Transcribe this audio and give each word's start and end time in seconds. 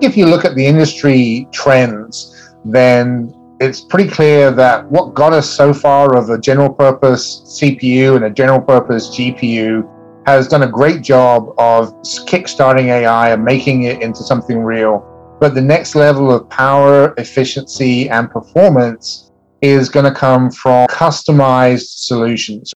If 0.00 0.16
you 0.16 0.26
look 0.26 0.44
at 0.44 0.54
the 0.54 0.66
industry 0.66 1.48
trends, 1.52 2.52
then 2.64 3.34
it's 3.60 3.80
pretty 3.80 4.10
clear 4.10 4.50
that 4.50 4.90
what 4.90 5.14
got 5.14 5.32
us 5.32 5.48
so 5.48 5.72
far 5.72 6.16
of 6.16 6.28
a 6.28 6.38
general 6.38 6.72
purpose 6.72 7.60
CPU 7.60 8.16
and 8.16 8.26
a 8.26 8.30
general 8.30 8.60
purpose 8.60 9.08
GPU 9.08 9.88
has 10.26 10.48
done 10.48 10.64
a 10.64 10.68
great 10.68 11.02
job 11.02 11.54
of 11.58 11.94
kickstarting 12.26 12.86
AI 12.86 13.30
and 13.30 13.44
making 13.44 13.84
it 13.84 14.02
into 14.02 14.22
something 14.22 14.58
real. 14.58 15.04
But 15.40 15.54
the 15.54 15.62
next 15.62 15.94
level 15.94 16.32
of 16.32 16.48
power, 16.50 17.14
efficiency, 17.16 18.08
and 18.10 18.30
performance 18.30 19.30
is 19.62 19.88
going 19.88 20.04
to 20.04 20.14
come 20.14 20.50
from 20.50 20.86
customized 20.88 22.04
solutions. 22.06 22.74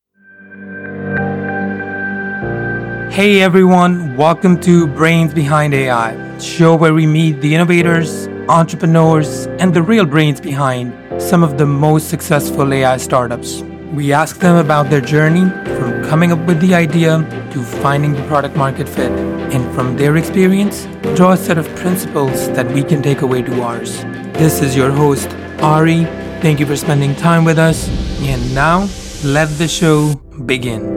Hey 3.10 3.42
everyone, 3.42 4.16
welcome 4.16 4.60
to 4.60 4.86
Brains 4.86 5.34
Behind 5.34 5.74
AI, 5.74 6.38
show 6.38 6.76
where 6.76 6.94
we 6.94 7.08
meet 7.08 7.40
the 7.40 7.52
innovators, 7.56 8.28
entrepreneurs, 8.48 9.46
and 9.58 9.74
the 9.74 9.82
real 9.82 10.06
brains 10.06 10.40
behind 10.40 11.20
some 11.20 11.42
of 11.42 11.58
the 11.58 11.66
most 11.66 12.08
successful 12.08 12.72
AI 12.72 12.98
startups. 12.98 13.62
We 13.92 14.12
ask 14.12 14.38
them 14.38 14.54
about 14.64 14.90
their 14.90 15.00
journey 15.00 15.50
from 15.76 16.04
coming 16.04 16.30
up 16.30 16.38
with 16.46 16.60
the 16.60 16.72
idea 16.72 17.18
to 17.50 17.62
finding 17.64 18.12
the 18.12 18.22
product 18.28 18.54
market 18.54 18.88
fit, 18.88 19.10
and 19.10 19.74
from 19.74 19.96
their 19.96 20.16
experience, 20.16 20.86
draw 21.16 21.32
a 21.32 21.36
set 21.36 21.58
of 21.58 21.66
principles 21.74 22.48
that 22.50 22.70
we 22.70 22.84
can 22.84 23.02
take 23.02 23.22
away 23.22 23.42
to 23.42 23.60
ours. 23.60 24.02
This 24.38 24.62
is 24.62 24.76
your 24.76 24.92
host, 24.92 25.28
Ari. 25.60 26.04
Thank 26.42 26.60
you 26.60 26.66
for 26.66 26.76
spending 26.76 27.16
time 27.16 27.44
with 27.44 27.58
us, 27.58 27.88
and 28.20 28.54
now 28.54 28.88
let 29.24 29.48
the 29.58 29.66
show 29.66 30.14
begin. 30.46 30.94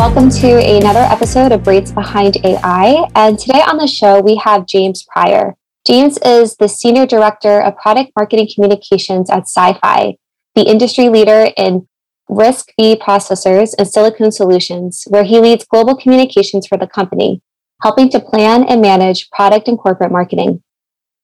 Welcome 0.00 0.30
to 0.30 0.56
another 0.78 1.00
episode 1.00 1.52
of 1.52 1.62
Brains 1.62 1.92
Behind 1.92 2.38
AI. 2.42 3.06
And 3.14 3.38
today 3.38 3.60
on 3.60 3.76
the 3.76 3.86
show, 3.86 4.18
we 4.18 4.36
have 4.36 4.64
James 4.64 5.04
Prior. 5.06 5.56
James 5.86 6.18
is 6.24 6.56
the 6.56 6.70
Senior 6.70 7.04
Director 7.04 7.60
of 7.60 7.76
Product 7.76 8.10
Marketing 8.16 8.48
Communications 8.52 9.28
at 9.28 9.44
SiFive, 9.44 10.16
the 10.54 10.66
industry 10.66 11.10
leader 11.10 11.50
in 11.54 11.86
RISC-V 12.30 12.96
processors 12.96 13.74
and 13.76 13.86
silicon 13.86 14.32
solutions, 14.32 15.04
where 15.10 15.24
he 15.24 15.38
leads 15.38 15.66
global 15.66 15.94
communications 15.94 16.66
for 16.66 16.78
the 16.78 16.86
company, 16.86 17.42
helping 17.82 18.08
to 18.08 18.20
plan 18.20 18.64
and 18.64 18.80
manage 18.80 19.28
product 19.30 19.68
and 19.68 19.78
corporate 19.78 20.10
marketing. 20.10 20.62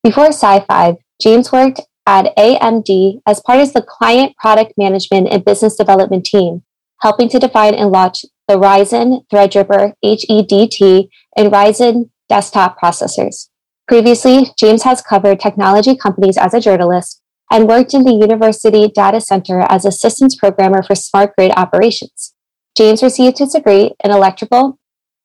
Before 0.05 0.29
SiFive, 0.29 0.99
James 1.19 1.51
worked 1.51 1.81
at 2.05 2.37
AMD 2.37 3.23
as 3.27 3.41
part 3.41 3.61
of 3.61 3.73
the 3.73 3.81
client 3.81 4.37
product 4.37 4.75
management 4.77 5.29
and 5.31 5.47
business 5.47 5.77
development 5.77 6.27
team, 6.27 6.63
helping 7.01 7.31
to 7.31 7.39
define 7.39 7.75
and 7.75 7.91
launch 7.91 8.27
the 8.49 8.55
Ryzen 8.55 9.27
Threadripper 9.29 9.93
HEDT 10.05 11.09
and 11.37 11.53
Ryzen 11.53 12.11
desktop 12.29 12.79
processors. 12.81 13.49
Previously, 13.89 14.51
James 14.59 14.83
has 14.83 15.03
covered 15.03 15.41
technology 15.41 15.97
companies 15.97 16.37
as 16.37 16.55
a 16.55 16.61
journalist 16.61 17.21
and 17.51 17.69
worked 17.69 17.95
in 17.95 18.03
the 18.05 18.13
university 18.13 18.89
data 18.89 19.21
center 19.21 19.61
as 19.61 19.85
assistance 19.85 20.35
programmer 20.35 20.83
for 20.83 20.95
smart 20.95 21.35
grid 21.37 21.53
operations. 21.57 22.35
James 22.77 23.03
received 23.03 23.39
his 23.39 23.53
degree 23.53 23.93
in 24.05 24.11
electrical 24.11 24.79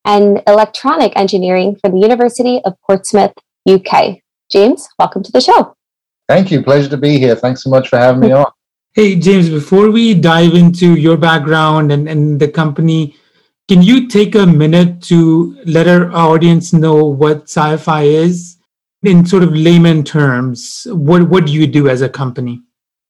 and 0.05 0.41
electronic 0.47 1.13
engineering 1.15 1.75
from 1.75 1.93
the 1.93 1.99
University 1.99 2.61
of 2.65 2.73
Portsmouth, 2.85 3.33
UK. 3.69 4.17
James, 4.51 4.87
welcome 4.99 5.23
to 5.23 5.31
the 5.31 5.41
show. 5.41 5.75
Thank 6.27 6.51
you. 6.51 6.63
Pleasure 6.63 6.89
to 6.89 6.97
be 6.97 7.19
here. 7.19 7.35
Thanks 7.35 7.63
so 7.63 7.69
much 7.69 7.89
for 7.89 7.97
having 7.97 8.21
me 8.21 8.31
on. 8.31 8.45
Hey, 8.93 9.15
James, 9.15 9.49
before 9.49 9.89
we 9.89 10.13
dive 10.13 10.53
into 10.53 10.95
your 10.95 11.15
background 11.15 11.93
and, 11.93 12.09
and 12.09 12.41
the 12.41 12.49
company, 12.49 13.15
can 13.69 13.81
you 13.81 14.09
take 14.09 14.35
a 14.35 14.45
minute 14.45 15.01
to 15.03 15.57
let 15.65 15.87
our 15.87 16.11
audience 16.11 16.73
know 16.73 17.05
what 17.05 17.45
SiFive 17.45 18.05
is 18.05 18.57
in 19.03 19.25
sort 19.25 19.43
of 19.43 19.55
layman 19.55 20.03
terms? 20.03 20.85
What, 20.91 21.29
what 21.29 21.45
do 21.45 21.53
you 21.53 21.67
do 21.67 21.87
as 21.87 22.01
a 22.01 22.09
company? 22.09 22.63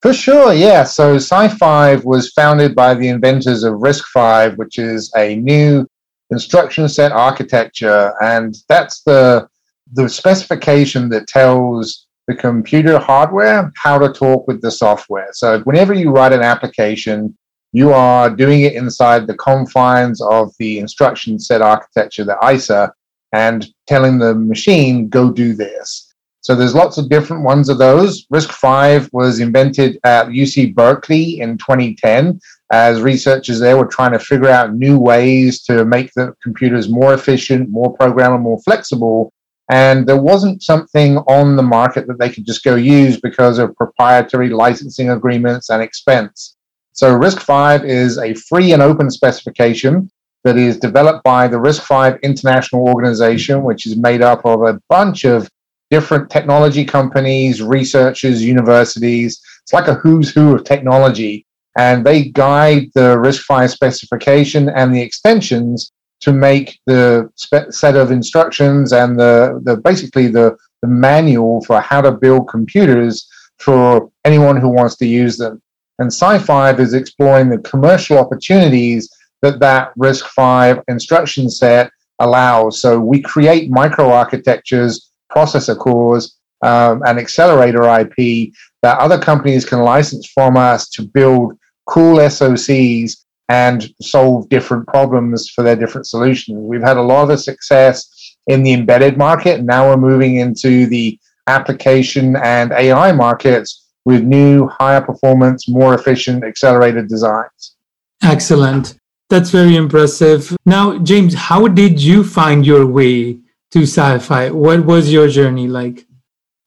For 0.03 0.13
sure, 0.13 0.53
yeah. 0.53 0.83
So 0.83 1.15
SiFive 1.15 2.03
was 2.03 2.31
founded 2.31 2.75
by 2.75 2.93
the 2.93 3.07
inventors 3.07 3.63
of 3.63 3.73
RISC-V, 3.79 4.57
which 4.57 4.77
is 4.77 5.11
a 5.17 5.35
new 5.37 5.87
instruction 6.29 6.89
set 6.89 7.11
architecture, 7.11 8.13
and 8.21 8.55
that's 8.69 9.01
the 9.01 9.47
the 9.93 10.07
specification 10.07 11.09
that 11.09 11.27
tells 11.27 12.07
the 12.31 12.37
computer 12.37 12.97
hardware 12.97 13.71
how 13.75 13.97
to 13.97 14.11
talk 14.11 14.47
with 14.47 14.61
the 14.61 14.71
software. 14.71 15.27
So 15.33 15.59
whenever 15.61 15.93
you 15.93 16.11
write 16.11 16.31
an 16.31 16.41
application, 16.41 17.37
you 17.73 17.91
are 17.91 18.29
doing 18.29 18.61
it 18.61 18.73
inside 18.73 19.27
the 19.27 19.35
confines 19.35 20.21
of 20.21 20.53
the 20.57 20.79
instruction 20.79 21.39
set 21.39 21.61
architecture, 21.61 22.23
the 22.23 22.37
ISA, 22.53 22.93
and 23.33 23.67
telling 23.87 24.17
the 24.17 24.33
machine, 24.35 25.09
go 25.09 25.31
do 25.31 25.53
this. 25.53 26.13
So 26.39 26.55
there's 26.55 26.73
lots 26.73 26.97
of 26.97 27.09
different 27.09 27.43
ones 27.43 27.69
of 27.69 27.77
those. 27.77 28.25
RISC-V 28.33 29.09
was 29.11 29.39
invented 29.39 29.99
at 30.03 30.27
UC 30.27 30.73
Berkeley 30.73 31.39
in 31.39 31.57
2010 31.57 32.39
as 32.71 33.01
researchers 33.01 33.59
there 33.59 33.77
were 33.77 33.85
trying 33.85 34.13
to 34.13 34.19
figure 34.19 34.49
out 34.49 34.73
new 34.73 34.97
ways 34.97 35.61
to 35.63 35.85
make 35.85 36.11
the 36.15 36.33
computers 36.41 36.89
more 36.89 37.13
efficient, 37.13 37.69
more 37.69 37.95
programmable, 37.95 38.41
more 38.41 38.61
flexible, 38.63 39.31
and 39.71 40.05
there 40.05 40.21
wasn't 40.21 40.61
something 40.61 41.17
on 41.19 41.55
the 41.55 41.63
market 41.63 42.05
that 42.05 42.19
they 42.19 42.29
could 42.29 42.45
just 42.45 42.61
go 42.61 42.75
use 42.75 43.21
because 43.21 43.57
of 43.57 43.73
proprietary 43.77 44.49
licensing 44.49 45.11
agreements 45.11 45.69
and 45.69 45.81
expense. 45.81 46.57
So 46.91 47.17
RISC-V 47.17 47.87
is 47.87 48.17
a 48.17 48.33
free 48.33 48.73
and 48.73 48.81
open 48.81 49.09
specification 49.09 50.11
that 50.43 50.57
is 50.57 50.77
developed 50.77 51.23
by 51.23 51.47
the 51.47 51.55
RISC-V 51.55 52.19
International 52.21 52.85
Organization, 52.89 53.63
which 53.63 53.85
is 53.87 53.95
made 53.95 54.21
up 54.21 54.45
of 54.45 54.63
a 54.63 54.77
bunch 54.89 55.23
of 55.23 55.49
different 55.89 56.29
technology 56.29 56.83
companies, 56.83 57.61
researchers, 57.63 58.43
universities. 58.43 59.41
It's 59.63 59.71
like 59.71 59.87
a 59.87 59.93
who's 59.93 60.29
who 60.31 60.53
of 60.53 60.65
technology. 60.65 61.45
And 61.77 62.05
they 62.05 62.25
guide 62.25 62.89
the 62.93 63.15
RISC-V 63.15 63.69
specification 63.69 64.67
and 64.67 64.93
the 64.93 65.01
extensions 65.01 65.93
to 66.21 66.31
make 66.31 66.79
the 66.85 67.29
spe- 67.35 67.71
set 67.71 67.95
of 67.95 68.11
instructions 68.11 68.93
and 68.93 69.19
the, 69.19 69.59
the 69.63 69.77
basically 69.77 70.27
the, 70.27 70.55
the 70.81 70.87
manual 70.87 71.63
for 71.65 71.81
how 71.81 72.01
to 72.01 72.11
build 72.11 72.47
computers 72.47 73.27
for 73.57 74.09
anyone 74.25 74.57
who 74.57 74.69
wants 74.69 74.95
to 74.97 75.05
use 75.05 75.37
them. 75.37 75.61
And 75.99 76.09
SiFive 76.09 76.79
is 76.79 76.93
exploring 76.93 77.49
the 77.49 77.59
commercial 77.59 78.17
opportunities 78.17 79.09
that 79.41 79.59
that 79.59 79.93
RISC-V 79.97 80.81
instruction 80.87 81.49
set 81.49 81.91
allows. 82.19 82.81
So 82.81 82.99
we 82.99 83.21
create 83.21 83.71
microarchitectures, 83.71 85.09
processor 85.31 85.77
cores, 85.77 86.37
um, 86.63 87.01
and 87.05 87.19
accelerator 87.19 87.83
IP 87.83 88.53
that 88.83 88.99
other 88.99 89.19
companies 89.19 89.65
can 89.65 89.79
license 89.79 90.27
from 90.27 90.57
us 90.57 90.89
to 90.89 91.03
build 91.03 91.57
cool 91.87 92.17
SOCs 92.17 93.17
and 93.49 93.93
solve 94.01 94.47
different 94.49 94.87
problems 94.87 95.49
for 95.49 95.63
their 95.63 95.75
different 95.75 96.07
solutions. 96.07 96.57
We've 96.61 96.81
had 96.81 96.97
a 96.97 97.01
lot 97.01 97.29
of 97.31 97.39
success 97.39 98.35
in 98.47 98.63
the 98.63 98.73
embedded 98.73 99.17
market. 99.17 99.59
And 99.59 99.67
now 99.67 99.89
we're 99.89 99.97
moving 99.97 100.37
into 100.37 100.85
the 100.85 101.19
application 101.47 102.35
and 102.37 102.71
AI 102.71 103.11
markets 103.11 103.89
with 104.05 104.23
new, 104.23 104.67
higher 104.67 105.01
performance, 105.01 105.67
more 105.67 105.93
efficient, 105.93 106.43
accelerated 106.43 107.07
designs. 107.07 107.75
Excellent. 108.23 108.97
That's 109.29 109.49
very 109.49 109.75
impressive. 109.75 110.55
Now, 110.65 110.97
James, 110.99 111.33
how 111.33 111.67
did 111.67 112.01
you 112.01 112.23
find 112.23 112.65
your 112.65 112.85
way 112.85 113.39
to 113.71 113.79
SiFive? 113.79 114.51
What 114.51 114.85
was 114.85 115.11
your 115.11 115.27
journey 115.27 115.67
like? 115.67 116.05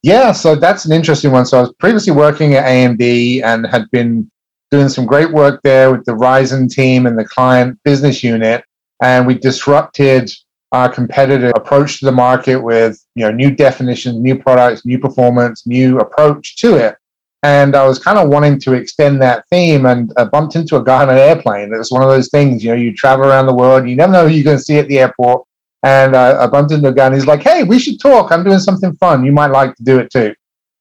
Yeah, 0.02 0.32
so 0.32 0.54
that's 0.54 0.84
an 0.84 0.92
interesting 0.92 1.32
one. 1.32 1.46
So 1.46 1.58
I 1.58 1.60
was 1.62 1.72
previously 1.78 2.12
working 2.12 2.54
at 2.54 2.64
AMD 2.64 3.42
and 3.42 3.66
had 3.66 3.90
been 3.90 4.30
doing 4.74 4.88
some 4.88 5.06
great 5.06 5.30
work 5.30 5.60
there 5.62 5.92
with 5.92 6.04
the 6.04 6.12
Ryzen 6.12 6.68
team 6.68 7.06
and 7.06 7.16
the 7.16 7.24
client 7.24 7.78
business 7.84 8.24
unit. 8.24 8.64
And 9.00 9.24
we 9.24 9.34
disrupted 9.34 10.28
our 10.72 10.88
competitive 10.92 11.52
approach 11.54 12.00
to 12.00 12.06
the 12.06 12.12
market 12.12 12.56
with 12.56 13.00
you 13.14 13.24
know 13.24 13.30
new 13.30 13.52
definitions, 13.52 14.16
new 14.18 14.36
products, 14.36 14.84
new 14.84 14.98
performance, 14.98 15.64
new 15.64 16.00
approach 16.00 16.56
to 16.56 16.74
it. 16.74 16.96
And 17.44 17.76
I 17.76 17.86
was 17.86 18.00
kind 18.00 18.18
of 18.18 18.30
wanting 18.30 18.58
to 18.60 18.72
extend 18.72 19.22
that 19.22 19.44
theme 19.48 19.86
and 19.86 20.12
I 20.16 20.24
bumped 20.24 20.56
into 20.56 20.76
a 20.76 20.82
guy 20.82 21.02
on 21.02 21.10
an 21.10 21.18
airplane. 21.18 21.72
It 21.72 21.78
was 21.78 21.92
one 21.92 22.02
of 22.02 22.08
those 22.08 22.30
things, 22.30 22.64
you 22.64 22.70
know, 22.70 22.76
you 22.76 22.92
travel 22.94 23.26
around 23.26 23.46
the 23.46 23.54
world, 23.54 23.88
you 23.88 23.94
never 23.94 24.12
know 24.12 24.26
who 24.26 24.34
you're 24.34 24.44
going 24.44 24.56
to 24.56 24.62
see 24.62 24.78
at 24.78 24.88
the 24.88 24.98
airport. 24.98 25.46
And 25.84 26.16
uh, 26.16 26.38
I 26.40 26.46
bumped 26.48 26.72
into 26.72 26.88
a 26.88 26.92
guy 26.92 27.06
and 27.06 27.14
he's 27.14 27.26
like, 27.26 27.42
hey, 27.42 27.62
we 27.62 27.78
should 27.78 28.00
talk. 28.00 28.32
I'm 28.32 28.42
doing 28.42 28.58
something 28.58 28.96
fun. 28.96 29.24
You 29.24 29.32
might 29.32 29.52
like 29.52 29.76
to 29.76 29.84
do 29.84 29.98
it 29.98 30.10
too. 30.10 30.34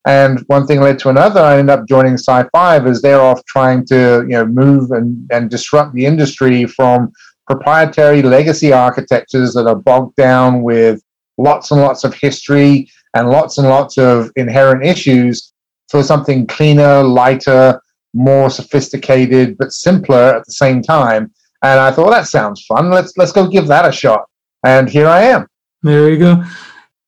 And 0.05 0.39
one 0.47 0.67
thing 0.67 0.81
led 0.81 0.99
to 0.99 1.09
another. 1.09 1.39
I 1.39 1.59
ended 1.59 1.79
up 1.79 1.87
joining 1.87 2.15
SiFive 2.15 2.89
as 2.89 3.01
they're 3.01 3.21
off 3.21 3.43
trying 3.45 3.85
to, 3.87 4.25
you 4.27 4.33
know, 4.33 4.45
move 4.45 4.91
and, 4.91 5.29
and 5.31 5.49
disrupt 5.49 5.93
the 5.93 6.05
industry 6.05 6.65
from 6.65 7.11
proprietary 7.47 8.21
legacy 8.21 8.73
architectures 8.73 9.53
that 9.53 9.67
are 9.67 9.75
bogged 9.75 10.15
down 10.15 10.61
with 10.61 11.01
lots 11.37 11.71
and 11.71 11.81
lots 11.81 12.03
of 12.03 12.13
history 12.13 12.89
and 13.15 13.29
lots 13.29 13.57
and 13.57 13.67
lots 13.67 13.97
of 13.97 14.29
inherent 14.35 14.85
issues 14.85 15.53
for 15.89 16.03
something 16.03 16.47
cleaner, 16.47 17.03
lighter, 17.03 17.79
more 18.13 18.49
sophisticated, 18.49 19.57
but 19.57 19.71
simpler 19.71 20.35
at 20.35 20.45
the 20.45 20.51
same 20.51 20.81
time. 20.81 21.31
And 21.63 21.79
I 21.79 21.91
thought, 21.91 22.07
well, 22.07 22.13
that 22.13 22.27
sounds 22.27 22.65
fun. 22.65 22.89
Let's 22.89 23.13
let's 23.17 23.31
go 23.31 23.47
give 23.47 23.67
that 23.67 23.87
a 23.87 23.91
shot. 23.91 24.25
And 24.63 24.89
here 24.89 25.07
I 25.07 25.23
am. 25.23 25.47
There 25.81 26.09
you 26.09 26.19
go. 26.19 26.43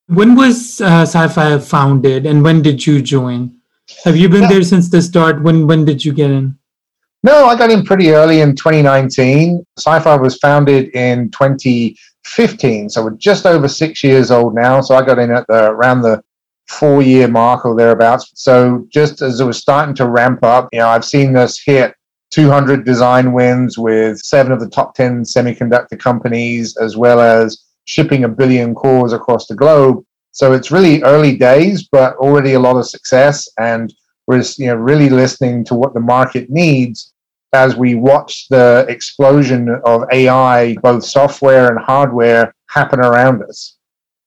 When 0.07 0.35
was 0.35 0.81
uh, 0.81 1.03
SiFive 1.03 1.67
founded, 1.67 2.25
and 2.25 2.43
when 2.43 2.61
did 2.61 2.85
you 2.85 3.01
join? 3.01 3.57
Have 4.03 4.15
you 4.15 4.29
been 4.29 4.43
yeah. 4.43 4.49
there 4.49 4.63
since 4.63 4.89
the 4.89 5.01
start? 5.01 5.41
When 5.41 5.65
when 5.65 5.83
did 5.83 6.05
you 6.05 6.13
get 6.13 6.29
in? 6.29 6.57
No, 7.23 7.45
I 7.47 7.57
got 7.57 7.71
in 7.71 7.83
pretty 7.83 8.11
early 8.11 8.41
in 8.41 8.55
2019. 8.55 9.65
SiFive 9.79 10.21
was 10.21 10.37
founded 10.37 10.89
in 10.95 11.31
2015, 11.31 12.89
so 12.89 13.03
we're 13.03 13.17
just 13.17 13.47
over 13.47 13.67
six 13.67 14.03
years 14.03 14.29
old 14.29 14.53
now. 14.53 14.79
So 14.81 14.93
I 14.93 15.03
got 15.03 15.17
in 15.17 15.31
at 15.31 15.47
the 15.47 15.71
around 15.71 16.03
the 16.03 16.23
four-year 16.69 17.27
mark 17.27 17.65
or 17.65 17.75
thereabouts. 17.75 18.31
So 18.35 18.87
just 18.89 19.23
as 19.23 19.39
it 19.39 19.45
was 19.45 19.57
starting 19.57 19.95
to 19.95 20.07
ramp 20.07 20.43
up, 20.43 20.69
you 20.71 20.79
know, 20.79 20.87
I've 20.87 21.05
seen 21.05 21.33
this 21.33 21.59
hit 21.63 21.95
200 22.29 22.85
design 22.85 23.33
wins 23.33 23.77
with 23.77 24.19
seven 24.19 24.51
of 24.51 24.59
the 24.59 24.69
top 24.69 24.93
10 24.93 25.23
semiconductor 25.23 25.97
companies, 25.97 26.77
as 26.77 26.95
well 26.95 27.21
as 27.21 27.64
shipping 27.85 28.23
a 28.23 28.29
billion 28.29 28.75
cores 28.75 29.13
across 29.13 29.47
the 29.47 29.55
globe. 29.55 30.03
So 30.31 30.53
it's 30.53 30.71
really 30.71 31.01
early 31.03 31.37
days, 31.37 31.87
but 31.91 32.15
already 32.17 32.53
a 32.53 32.59
lot 32.59 32.75
of 32.75 32.87
success. 32.87 33.47
And 33.57 33.93
we're 34.27 34.43
you 34.57 34.67
know, 34.67 34.75
really 34.75 35.09
listening 35.09 35.63
to 35.65 35.75
what 35.75 35.93
the 35.93 35.99
market 35.99 36.49
needs 36.49 37.13
as 37.53 37.75
we 37.75 37.95
watch 37.95 38.47
the 38.49 38.85
explosion 38.89 39.69
of 39.85 40.03
AI, 40.11 40.75
both 40.81 41.05
software 41.05 41.69
and 41.69 41.79
hardware, 41.79 42.53
happen 42.67 42.99
around 42.99 43.41
us. 43.43 43.77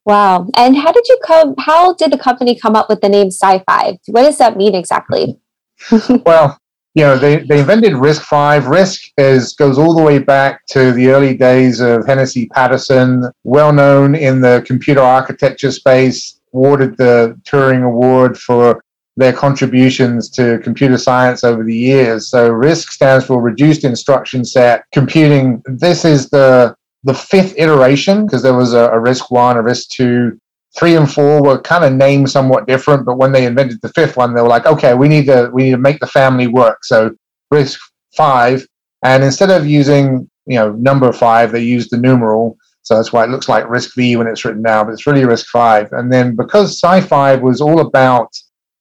Wow. 0.07 0.49
And 0.57 0.75
how 0.75 0.91
did 0.91 1.07
you 1.07 1.19
come, 1.23 1.55
how 1.59 1.93
did 1.93 2.11
the 2.11 2.19
company 2.19 2.59
come 2.59 2.75
up 2.75 2.89
with 2.89 3.03
the 3.03 3.11
name 3.11 3.29
SiFive? 3.29 3.99
What 4.07 4.23
does 4.23 4.39
that 4.39 4.57
mean 4.57 4.75
exactly? 4.75 5.39
well, 6.25 6.59
you 6.99 7.05
know, 7.05 7.17
they, 7.17 7.37
they 7.37 7.61
invented 7.61 7.93
Risk 7.93 8.23
Five. 8.23 8.65
RISC 8.65 9.13
is 9.19 9.53
goes 9.53 9.79
all 9.79 9.95
the 9.95 10.03
way 10.03 10.19
back 10.19 10.67
to 10.71 10.91
the 10.91 11.11
early 11.11 11.37
days 11.37 11.79
of 11.79 12.05
Hennessy 12.05 12.47
Patterson, 12.49 13.31
well 13.45 13.73
known 13.73 14.17
in 14.17 14.41
the 14.41 14.65
computer 14.67 15.01
architecture 15.01 15.71
space, 15.71 16.41
awarded 16.53 16.97
the 16.97 17.41
Turing 17.45 17.85
Award 17.85 18.37
for 18.37 18.83
their 19.17 19.33
contributions 19.33 20.29
to 20.31 20.59
computer 20.65 20.99
science 20.99 21.45
over 21.45 21.63
the 21.63 21.77
years. 21.77 22.31
So 22.31 22.51
RISC 22.51 22.89
stands 22.89 23.27
for 23.27 23.41
Reduced 23.41 23.85
Instruction 23.85 24.45
Set 24.45 24.83
Computing. 24.91 25.63
This 25.67 26.05
is 26.05 26.29
the 26.31 26.75
the 27.05 27.15
fifth 27.15 27.55
iteration 27.57 28.27
because 28.27 28.43
there 28.43 28.57
was 28.57 28.75
a, 28.75 28.91
a 28.91 28.99
one, 29.29 29.57
a 29.57 29.63
RISC 29.63 29.87
two, 29.87 30.41
three 30.77 30.97
and 30.97 31.11
four 31.11 31.43
were 31.43 31.61
kind 31.61 31.85
of 31.85 31.93
named 31.93 32.31
somewhat 32.31 32.67
different, 32.67 33.07
but 33.07 33.19
when 33.19 33.33
they 33.33 33.47
invented 33.47 33.81
the 33.81 33.89
fifth 33.91 34.17
one, 34.17 34.35
they 34.35 34.43
were 34.43 34.49
like, 34.49 34.67
okay, 34.67 34.95
we 34.95 35.09
need 35.09 35.27
to 35.27 35.51
we 35.53 35.65
need 35.65 35.73
to 35.73 35.79
make 35.79 36.01
the 36.01 36.07
family 36.07 36.47
work. 36.47 36.85
So 36.85 37.11
risk 37.51 37.81
five, 38.17 38.67
and 39.03 39.23
instead 39.25 39.51
of 39.51 39.67
using 39.67 40.29
you 40.47 40.57
know 40.57 40.73
number 40.73 41.13
five, 41.13 41.53
they 41.53 41.63
used 41.63 41.91
the 41.91 41.99
numeral. 41.99 42.57
So 42.83 42.97
that's 42.97 43.13
why 43.13 43.25
it 43.25 43.31
looks 43.31 43.49
like 43.49 43.69
risk 43.69 43.95
V 43.97 44.17
when 44.17 44.27
it's 44.27 44.45
written 44.45 44.63
now, 44.63 44.83
but 44.83 44.93
it's 44.93 45.07
really 45.07 45.25
risk 45.25 45.47
five. 45.49 45.93
And 45.93 46.11
then 46.11 46.35
because 46.35 46.81
SiFive 46.81 47.43
was 47.43 47.61
all 47.61 47.81
about 47.81 48.31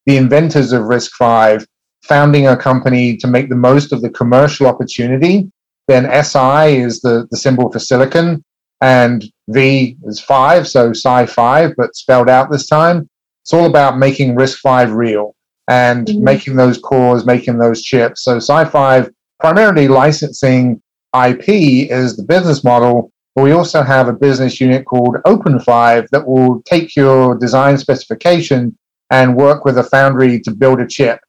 the 0.05 0.15
inventors 0.15 0.71
of 0.71 0.83
risk 0.83 1.11
five 1.11 1.65
founding 2.03 2.47
a 2.47 2.55
company 2.55 3.17
to 3.17 3.27
make 3.27 3.49
the 3.49 3.55
most 3.55 3.91
of 3.91 4.01
the 4.01 4.09
commercial 4.09 4.65
opportunity, 4.65 5.51
then 5.89 6.05
SI 6.23 6.77
is 6.77 7.01
the, 7.01 7.27
the 7.31 7.37
symbol 7.37 7.69
for 7.69 7.79
silicon 7.79 8.43
and 8.81 9.25
V 9.49 9.97
is 10.03 10.19
five, 10.19 10.67
so 10.67 10.91
SiFive, 10.91 11.73
but 11.77 11.95
spelled 11.95 12.29
out 12.29 12.51
this 12.51 12.67
time. 12.67 13.09
It's 13.43 13.53
all 13.53 13.65
about 13.65 13.97
making 13.97 14.35
RISC-V 14.35 14.91
real 14.91 15.35
and 15.67 16.07
mm-hmm. 16.07 16.23
making 16.23 16.55
those 16.55 16.77
cores, 16.77 17.25
making 17.25 17.57
those 17.57 17.81
chips. 17.81 18.23
So 18.23 18.37
SiFive 18.37 19.11
primarily 19.39 19.87
licensing 19.87 20.81
IP 21.15 21.47
is 21.47 22.17
the 22.17 22.23
business 22.23 22.63
model, 22.63 23.11
but 23.35 23.43
we 23.43 23.51
also 23.51 23.83
have 23.83 24.07
a 24.07 24.13
business 24.13 24.59
unit 24.59 24.85
called 24.85 25.17
OpenFive 25.25 26.09
that 26.09 26.27
will 26.27 26.61
take 26.63 26.95
your 26.95 27.37
design 27.37 27.77
specification 27.77 28.77
and 29.09 29.35
work 29.35 29.63
with 29.63 29.77
a 29.77 29.83
foundry 29.83 30.39
to 30.41 30.51
build 30.51 30.81
a 30.81 30.87
chip. 30.87 31.19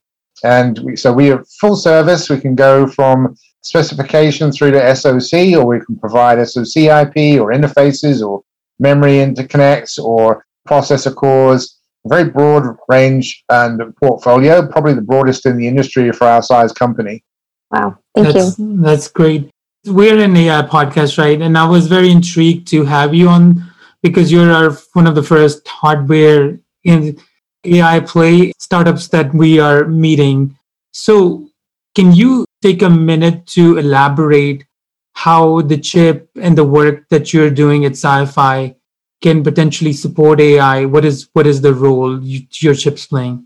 And 0.43 0.79
we, 0.81 0.97
so 0.97 1.13
we 1.13 1.31
are 1.31 1.45
full 1.61 1.77
service. 1.77 2.31
We 2.31 2.41
can 2.41 2.55
go 2.55 2.87
from 2.87 3.37
specification 3.63 4.53
through 4.53 4.73
to 4.73 4.97
SOC, 4.97 5.57
or 5.57 5.67
we 5.67 5.81
can 5.81 5.97
provide 5.97 6.47
SOC 6.47 6.77
IP 6.77 7.41
or 7.41 7.53
interfaces 7.53 8.27
or 8.27 8.43
memory 8.79 9.15
interconnects 9.15 9.99
or 10.03 10.47
processor 10.69 11.15
cores. 11.15 11.77
Very 12.07 12.31
broad 12.31 12.77
range 12.89 13.45
and 13.49 13.95
portfolio, 13.97 14.67
probably 14.67 14.95
the 14.95 15.03
broadest 15.03 15.45
in 15.47 15.57
the 15.57 15.67
industry 15.67 16.11
for 16.13 16.27
our 16.27 16.43
size 16.43 16.73
company. 16.73 17.23
Wow, 17.71 17.99
thank 18.15 18.35
that's, 18.35 18.59
you. 18.59 18.81
That's 18.81 19.09
great. 19.09 19.51
We're 19.85 20.19
an 20.19 20.37
AI 20.37 20.63
podcast, 20.63 21.19
right? 21.19 21.41
And 21.41 21.59
I 21.59 21.69
was 21.69 21.87
very 21.87 22.11
intrigued 22.11 22.69
to 22.69 22.85
have 22.85 23.15
you 23.15 23.29
on 23.29 23.63
because 24.03 24.33
you're 24.33 24.51
our, 24.51 24.71
one 24.93 25.07
of 25.07 25.15
the 25.15 25.23
first 25.23 25.67
hardware 25.67 26.59
in 26.85 27.19
AI 27.65 28.01
play 28.01 28.53
startups 28.59 29.09
that 29.09 29.35
we 29.35 29.59
are 29.59 29.85
meeting. 29.87 30.57
So, 30.93 31.49
can 31.95 32.13
you 32.13 32.45
take 32.63 32.83
a 32.83 32.91
minute 32.91 33.47
to 33.47 33.79
elaborate 33.79 34.65
how 35.13 35.63
the 35.63 35.79
chip 35.79 36.31
and 36.41 36.57
the 36.57 36.65
work 36.65 37.09
that 37.09 37.33
you're 37.33 37.51
doing 37.51 37.85
at 37.85 37.93
SiFive 37.93 38.75
can 39.21 39.43
potentially 39.43 39.93
support 39.93 40.41
AI? 40.41 40.85
What 40.85 41.05
is 41.05 41.29
what 41.33 41.47
is 41.47 41.61
the 41.61 41.75
role 41.75 42.23
you, 42.23 42.47
your 42.61 42.75
chip's 42.75 43.07
playing? 43.07 43.45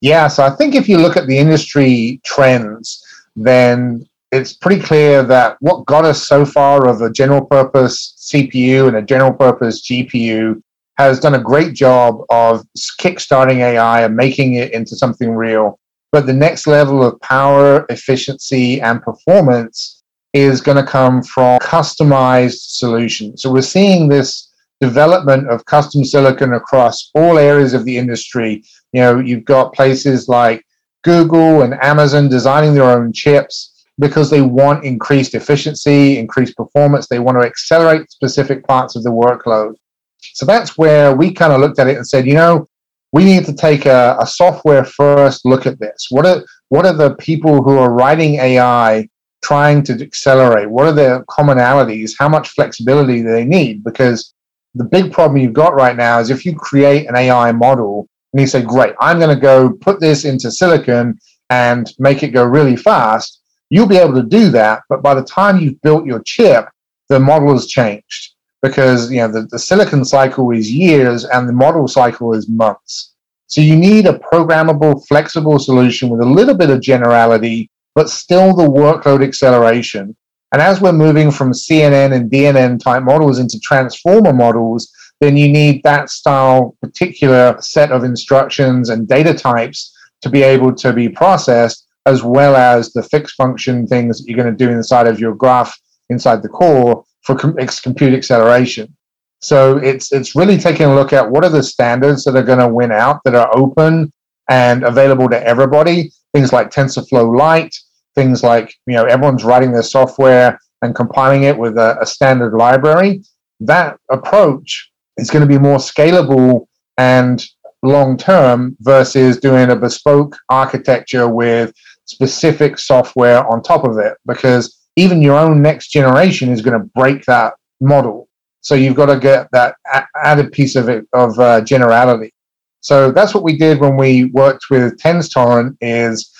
Yeah, 0.00 0.28
so 0.28 0.44
I 0.44 0.50
think 0.50 0.74
if 0.74 0.88
you 0.88 0.98
look 0.98 1.16
at 1.16 1.26
the 1.26 1.38
industry 1.38 2.20
trends, 2.24 3.02
then 3.36 4.06
it's 4.32 4.52
pretty 4.52 4.82
clear 4.82 5.22
that 5.22 5.56
what 5.60 5.86
got 5.86 6.04
us 6.04 6.26
so 6.26 6.44
far 6.44 6.86
of 6.86 7.00
a 7.00 7.10
general 7.10 7.44
purpose 7.44 8.14
CPU 8.32 8.88
and 8.88 8.96
a 8.96 9.02
general 9.02 9.32
purpose 9.32 9.82
GPU 9.82 10.60
has 10.98 11.20
done 11.20 11.34
a 11.34 11.42
great 11.42 11.72
job 11.72 12.20
of 12.30 12.64
kickstarting 13.00 13.58
AI 13.58 14.02
and 14.02 14.16
making 14.16 14.54
it 14.54 14.72
into 14.72 14.96
something 14.96 15.30
real. 15.30 15.78
But 16.14 16.26
the 16.26 16.32
next 16.32 16.68
level 16.68 17.02
of 17.02 17.20
power, 17.22 17.86
efficiency, 17.88 18.80
and 18.80 19.02
performance 19.02 20.00
is 20.32 20.60
going 20.60 20.76
to 20.76 20.88
come 20.88 21.24
from 21.24 21.58
customized 21.58 22.76
solutions. 22.76 23.42
So 23.42 23.50
we're 23.50 23.62
seeing 23.62 24.06
this 24.06 24.52
development 24.80 25.50
of 25.50 25.64
custom 25.64 26.04
silicon 26.04 26.52
across 26.52 27.10
all 27.16 27.36
areas 27.36 27.74
of 27.74 27.84
the 27.84 27.98
industry. 27.98 28.62
You 28.92 29.00
know, 29.00 29.18
you've 29.18 29.44
got 29.44 29.74
places 29.74 30.28
like 30.28 30.64
Google 31.02 31.62
and 31.62 31.82
Amazon 31.82 32.28
designing 32.28 32.74
their 32.74 32.96
own 32.96 33.12
chips 33.12 33.84
because 33.98 34.30
they 34.30 34.40
want 34.40 34.84
increased 34.84 35.34
efficiency, 35.34 36.16
increased 36.16 36.56
performance. 36.56 37.08
They 37.08 37.18
want 37.18 37.40
to 37.40 37.44
accelerate 37.44 38.08
specific 38.12 38.64
parts 38.64 38.94
of 38.94 39.02
the 39.02 39.10
workload. 39.10 39.74
So 40.20 40.46
that's 40.46 40.78
where 40.78 41.12
we 41.12 41.32
kind 41.32 41.52
of 41.52 41.60
looked 41.60 41.80
at 41.80 41.88
it 41.88 41.96
and 41.96 42.06
said, 42.06 42.24
you 42.24 42.34
know, 42.34 42.68
we 43.14 43.24
need 43.24 43.44
to 43.44 43.54
take 43.54 43.86
a, 43.86 44.16
a 44.18 44.26
software 44.26 44.84
first 44.84 45.46
look 45.46 45.66
at 45.66 45.78
this. 45.78 46.08
What 46.10 46.26
are 46.26 46.44
what 46.70 46.84
are 46.84 46.92
the 46.92 47.14
people 47.14 47.62
who 47.62 47.78
are 47.78 47.92
writing 47.92 48.34
AI 48.34 49.08
trying 49.44 49.84
to 49.84 49.92
accelerate? 50.02 50.68
What 50.68 50.86
are 50.86 50.92
their 50.92 51.24
commonalities? 51.26 52.14
How 52.18 52.28
much 52.28 52.48
flexibility 52.48 53.22
do 53.22 53.30
they 53.30 53.44
need? 53.44 53.84
Because 53.84 54.34
the 54.74 54.82
big 54.82 55.12
problem 55.12 55.40
you've 55.40 55.52
got 55.52 55.76
right 55.76 55.96
now 55.96 56.18
is 56.18 56.30
if 56.30 56.44
you 56.44 56.56
create 56.56 57.08
an 57.08 57.14
AI 57.14 57.52
model 57.52 58.08
and 58.32 58.40
you 58.40 58.48
say, 58.48 58.62
great, 58.62 58.94
I'm 58.98 59.20
going 59.20 59.32
to 59.34 59.40
go 59.40 59.70
put 59.70 60.00
this 60.00 60.24
into 60.24 60.50
silicon 60.50 61.16
and 61.50 61.92
make 62.00 62.24
it 62.24 62.30
go 62.30 62.44
really 62.44 62.74
fast, 62.74 63.40
you'll 63.70 63.86
be 63.86 63.98
able 63.98 64.14
to 64.14 64.24
do 64.24 64.48
that. 64.48 64.82
But 64.88 65.04
by 65.04 65.14
the 65.14 65.22
time 65.22 65.60
you've 65.60 65.80
built 65.82 66.04
your 66.04 66.22
chip, 66.24 66.66
the 67.08 67.20
model 67.20 67.52
has 67.52 67.68
changed 67.68 68.33
because 68.64 69.12
you 69.12 69.18
know 69.18 69.28
the, 69.28 69.42
the 69.42 69.58
silicon 69.58 70.06
cycle 70.06 70.50
is 70.50 70.72
years 70.72 71.26
and 71.26 71.46
the 71.46 71.52
model 71.52 71.86
cycle 71.86 72.32
is 72.32 72.48
months. 72.48 73.12
So 73.46 73.60
you 73.60 73.76
need 73.76 74.06
a 74.06 74.18
programmable, 74.18 75.06
flexible 75.06 75.58
solution 75.58 76.08
with 76.08 76.22
a 76.22 76.34
little 76.38 76.54
bit 76.54 76.70
of 76.70 76.80
generality, 76.80 77.70
but 77.94 78.08
still 78.08 78.56
the 78.56 78.66
workload 78.66 79.22
acceleration. 79.22 80.16
And 80.52 80.62
as 80.62 80.80
we're 80.80 80.92
moving 80.92 81.30
from 81.30 81.52
CNN 81.52 82.14
and 82.14 82.30
DNN 82.30 82.80
type 82.80 83.02
models 83.02 83.38
into 83.38 83.60
transformer 83.60 84.32
models, 84.32 84.90
then 85.20 85.36
you 85.36 85.48
need 85.48 85.82
that 85.82 86.08
style 86.08 86.74
particular 86.80 87.60
set 87.60 87.92
of 87.92 88.02
instructions 88.02 88.88
and 88.88 89.06
data 89.06 89.34
types 89.34 89.94
to 90.22 90.30
be 90.30 90.42
able 90.42 90.74
to 90.76 90.94
be 90.94 91.10
processed, 91.10 91.86
as 92.06 92.22
well 92.22 92.56
as 92.56 92.94
the 92.94 93.02
fixed 93.02 93.34
function 93.34 93.86
things 93.86 94.18
that 94.18 94.24
you're 94.26 94.42
going 94.42 94.56
to 94.56 94.64
do 94.64 94.72
inside 94.72 95.06
of 95.06 95.20
your 95.20 95.34
graph 95.34 95.78
inside 96.08 96.42
the 96.42 96.48
core 96.48 97.04
for 97.24 97.34
com- 97.34 97.56
compute 97.82 98.14
acceleration. 98.14 98.94
So 99.40 99.76
it's 99.78 100.12
it's 100.12 100.34
really 100.34 100.56
taking 100.56 100.86
a 100.86 100.94
look 100.94 101.12
at 101.12 101.30
what 101.30 101.44
are 101.44 101.50
the 101.50 101.62
standards 101.62 102.24
that 102.24 102.36
are 102.36 102.42
going 102.42 102.60
to 102.60 102.68
win 102.68 102.92
out 102.92 103.20
that 103.24 103.34
are 103.34 103.50
open 103.54 104.12
and 104.48 104.84
available 104.84 105.28
to 105.28 105.46
everybody. 105.46 106.12
Things 106.32 106.52
like 106.52 106.70
TensorFlow 106.70 107.36
Lite, 107.36 107.76
things 108.14 108.42
like 108.42 108.74
you 108.86 108.94
know 108.94 109.04
everyone's 109.04 109.44
writing 109.44 109.72
their 109.72 109.82
software 109.82 110.58
and 110.82 110.94
compiling 110.94 111.44
it 111.44 111.58
with 111.58 111.76
a, 111.76 111.98
a 112.00 112.06
standard 112.06 112.56
library. 112.56 113.22
That 113.60 113.98
approach 114.10 114.90
is 115.16 115.30
going 115.30 115.46
to 115.46 115.52
be 115.52 115.58
more 115.58 115.78
scalable 115.78 116.66
and 116.98 117.44
long 117.82 118.16
term 118.16 118.76
versus 118.80 119.38
doing 119.38 119.70
a 119.70 119.76
bespoke 119.76 120.36
architecture 120.48 121.28
with 121.28 121.72
specific 122.06 122.78
software 122.78 123.46
on 123.46 123.62
top 123.62 123.84
of 123.84 123.98
it 123.98 124.16
because 124.26 124.83
even 124.96 125.22
your 125.22 125.36
own 125.36 125.62
next 125.62 125.88
generation 125.88 126.50
is 126.50 126.62
going 126.62 126.78
to 126.78 126.86
break 126.94 127.24
that 127.24 127.54
model. 127.80 128.28
So 128.60 128.74
you've 128.74 128.94
got 128.94 129.06
to 129.06 129.18
get 129.18 129.48
that 129.52 129.76
added 130.16 130.52
piece 130.52 130.76
of 130.76 130.88
it 130.88 131.06
of 131.12 131.38
uh, 131.38 131.60
generality. 131.60 132.32
So 132.80 133.10
that's 133.10 133.34
what 133.34 133.44
we 133.44 133.56
did 133.56 133.80
when 133.80 133.96
we 133.96 134.26
worked 134.26 134.64
with 134.70 134.98
Tenstorrent. 134.98 135.76
Is 135.80 136.30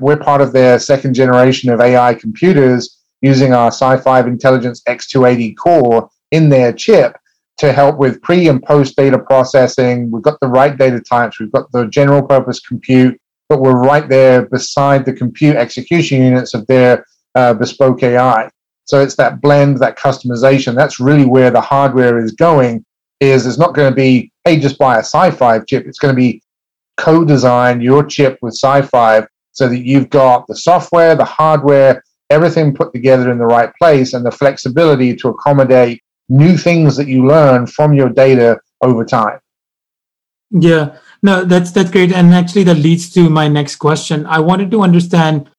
we're 0.00 0.16
part 0.16 0.40
of 0.40 0.52
their 0.52 0.78
second 0.78 1.14
generation 1.14 1.70
of 1.70 1.80
AI 1.80 2.14
computers 2.14 2.98
using 3.20 3.52
our 3.52 3.70
SiFive 3.70 4.26
Intelligence 4.26 4.82
X280 4.88 5.56
core 5.56 6.08
in 6.30 6.48
their 6.48 6.72
chip 6.72 7.16
to 7.58 7.72
help 7.72 7.98
with 7.98 8.22
pre 8.22 8.48
and 8.48 8.62
post 8.62 8.96
data 8.96 9.18
processing. 9.18 10.10
We've 10.10 10.22
got 10.22 10.40
the 10.40 10.48
right 10.48 10.76
data 10.76 11.00
types. 11.00 11.40
We've 11.40 11.52
got 11.52 11.70
the 11.72 11.86
general 11.86 12.22
purpose 12.22 12.60
compute, 12.60 13.18
but 13.48 13.60
we're 13.60 13.80
right 13.80 14.08
there 14.08 14.46
beside 14.46 15.04
the 15.04 15.12
compute 15.12 15.56
execution 15.56 16.22
units 16.22 16.54
of 16.54 16.66
their 16.66 17.04
uh, 17.36 17.54
bespoke 17.54 18.02
AI. 18.02 18.50
So 18.86 19.00
it's 19.00 19.16
that 19.16 19.40
blend, 19.40 19.78
that 19.78 19.98
customization. 19.98 20.74
That's 20.74 20.98
really 20.98 21.26
where 21.26 21.50
the 21.50 21.60
hardware 21.60 22.18
is 22.18 22.32
going. 22.32 22.84
Is 23.20 23.46
it's 23.46 23.58
not 23.58 23.74
going 23.74 23.90
to 23.90 23.94
be 23.94 24.30
hey 24.44 24.58
just 24.58 24.78
buy 24.78 24.98
a 24.98 25.02
SiFive 25.02 25.66
chip. 25.66 25.86
It's 25.86 25.98
going 25.98 26.14
to 26.14 26.20
be 26.20 26.42
co-design 26.96 27.80
your 27.80 28.04
chip 28.04 28.38
with 28.42 28.58
SiFive 28.62 29.26
so 29.52 29.68
that 29.68 29.78
you've 29.78 30.10
got 30.10 30.46
the 30.46 30.56
software, 30.56 31.14
the 31.14 31.24
hardware, 31.24 32.02
everything 32.30 32.74
put 32.74 32.92
together 32.92 33.30
in 33.30 33.38
the 33.38 33.46
right 33.46 33.72
place, 33.80 34.12
and 34.12 34.24
the 34.24 34.30
flexibility 34.30 35.16
to 35.16 35.28
accommodate 35.28 36.02
new 36.28 36.56
things 36.56 36.96
that 36.96 37.08
you 37.08 37.26
learn 37.26 37.66
from 37.66 37.94
your 37.94 38.08
data 38.08 38.58
over 38.82 39.04
time. 39.04 39.38
Yeah, 40.50 40.96
no, 41.22 41.44
that's 41.44 41.70
that's 41.72 41.90
great, 41.90 42.12
and 42.12 42.34
actually 42.34 42.64
that 42.64 42.76
leads 42.76 43.10
to 43.14 43.28
my 43.28 43.48
next 43.48 43.76
question. 43.76 44.26
I 44.26 44.40
wanted 44.40 44.70
to 44.70 44.82
understand 44.82 45.50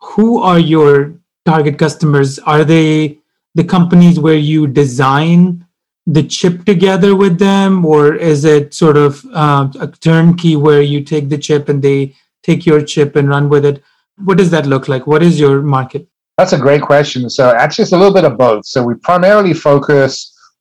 who 0.00 0.40
are 0.40 0.58
your 0.58 1.17
target 1.48 1.78
customers? 1.78 2.38
Are 2.40 2.64
they 2.64 3.18
the 3.54 3.64
companies 3.64 4.20
where 4.20 4.42
you 4.52 4.66
design 4.66 5.64
the 6.06 6.22
chip 6.22 6.64
together 6.64 7.14
with 7.22 7.38
them, 7.38 7.84
or 7.84 8.14
is 8.14 8.44
it 8.44 8.74
sort 8.74 8.96
of 8.96 9.24
uh, 9.34 9.68
a 9.80 9.88
turnkey 10.08 10.56
where 10.56 10.82
you 10.82 11.02
take 11.02 11.28
the 11.28 11.38
chip 11.46 11.68
and 11.68 11.82
they 11.82 12.14
take 12.42 12.66
your 12.66 12.80
chip 12.82 13.16
and 13.16 13.28
run 13.28 13.48
with 13.48 13.64
it? 13.64 13.82
What 14.24 14.38
does 14.38 14.50
that 14.50 14.66
look 14.66 14.88
like? 14.88 15.06
What 15.06 15.22
is 15.22 15.38
your 15.38 15.62
market? 15.62 16.06
That's 16.38 16.52
a 16.52 16.58
great 16.66 16.82
question. 16.82 17.28
So, 17.30 17.50
actually, 17.50 17.84
it's 17.84 17.92
a 17.92 17.98
little 17.98 18.14
bit 18.14 18.24
of 18.24 18.38
both. 18.38 18.64
So, 18.66 18.82
we 18.82 18.94
primarily 18.94 19.54
focus 19.54 20.10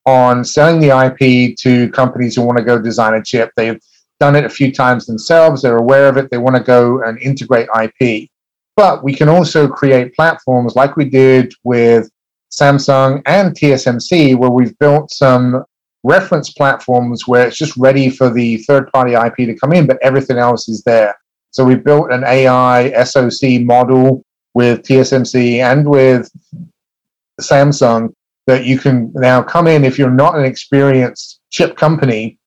on 0.06 0.44
selling 0.44 0.79
the 0.79 0.91
IP 1.06 1.58
to 1.63 1.89
companies 1.91 2.36
who 2.36 2.41
want 2.41 2.58
to 2.58 2.63
go 2.63 2.82
design 2.82 3.13
a 3.13 3.24
chip. 3.24 3.51
They've 3.56 3.79
done 4.20 4.36
it 4.36 4.46
a 4.46 4.50
few 4.50 4.72
times 4.72 5.06
themselves, 5.06 5.62
they're 5.62 5.84
aware 5.86 6.08
of 6.08 6.17
it, 6.17 6.32
they 6.32 6.38
want 6.38 6.56
to 6.56 6.63
go 6.63 7.03
and 7.03 7.20
integrate 7.20 7.67
IP. 7.84 8.29
But 8.77 9.03
we 9.03 9.13
can 9.13 9.27
also 9.27 9.67
create 9.67 10.15
platforms 10.15 10.75
like 10.75 10.96
we 10.96 11.05
did 11.05 11.51
with 11.63 12.10
Samsung 12.53 13.24
and 13.25 13.53
TSMC, 13.53 14.38
where 14.38 14.51
we've 14.51 14.77
built 14.77 15.12
some 15.12 15.65
reference 16.03 16.53
platforms 16.53 17.27
where 17.27 17.48
it's 17.48 17.57
just 17.57 17.75
ready 17.75 18.10
for 18.10 18.29
the 18.29 18.57
third 18.60 18.89
party 18.91 19.13
IP 19.13 19.48
to 19.48 19.55
come 19.55 19.74
in, 19.74 19.88
but 19.88 19.98
everything 20.03 20.38
else 20.38 20.69
is 20.69 20.84
there. 20.84 21.17
So 21.50 21.65
we 21.65 21.74
built 21.74 22.12
an 22.12 22.24
AI 22.24 23.03
SoC 23.03 23.62
model 23.62 24.24
with 24.53 24.84
TSMC 24.84 25.57
and 25.60 25.89
with 25.89 26.29
Samsung 27.41 28.13
that 28.46 28.65
you 28.65 28.77
can 28.77 29.12
now 29.15 29.41
come 29.41 29.65
in 29.65 29.84
if 29.84 29.98
you're 29.98 30.12
not 30.12 30.38
an 30.38 30.46
experienced 30.46 31.41
chip 31.50 31.75
company, 31.75 32.38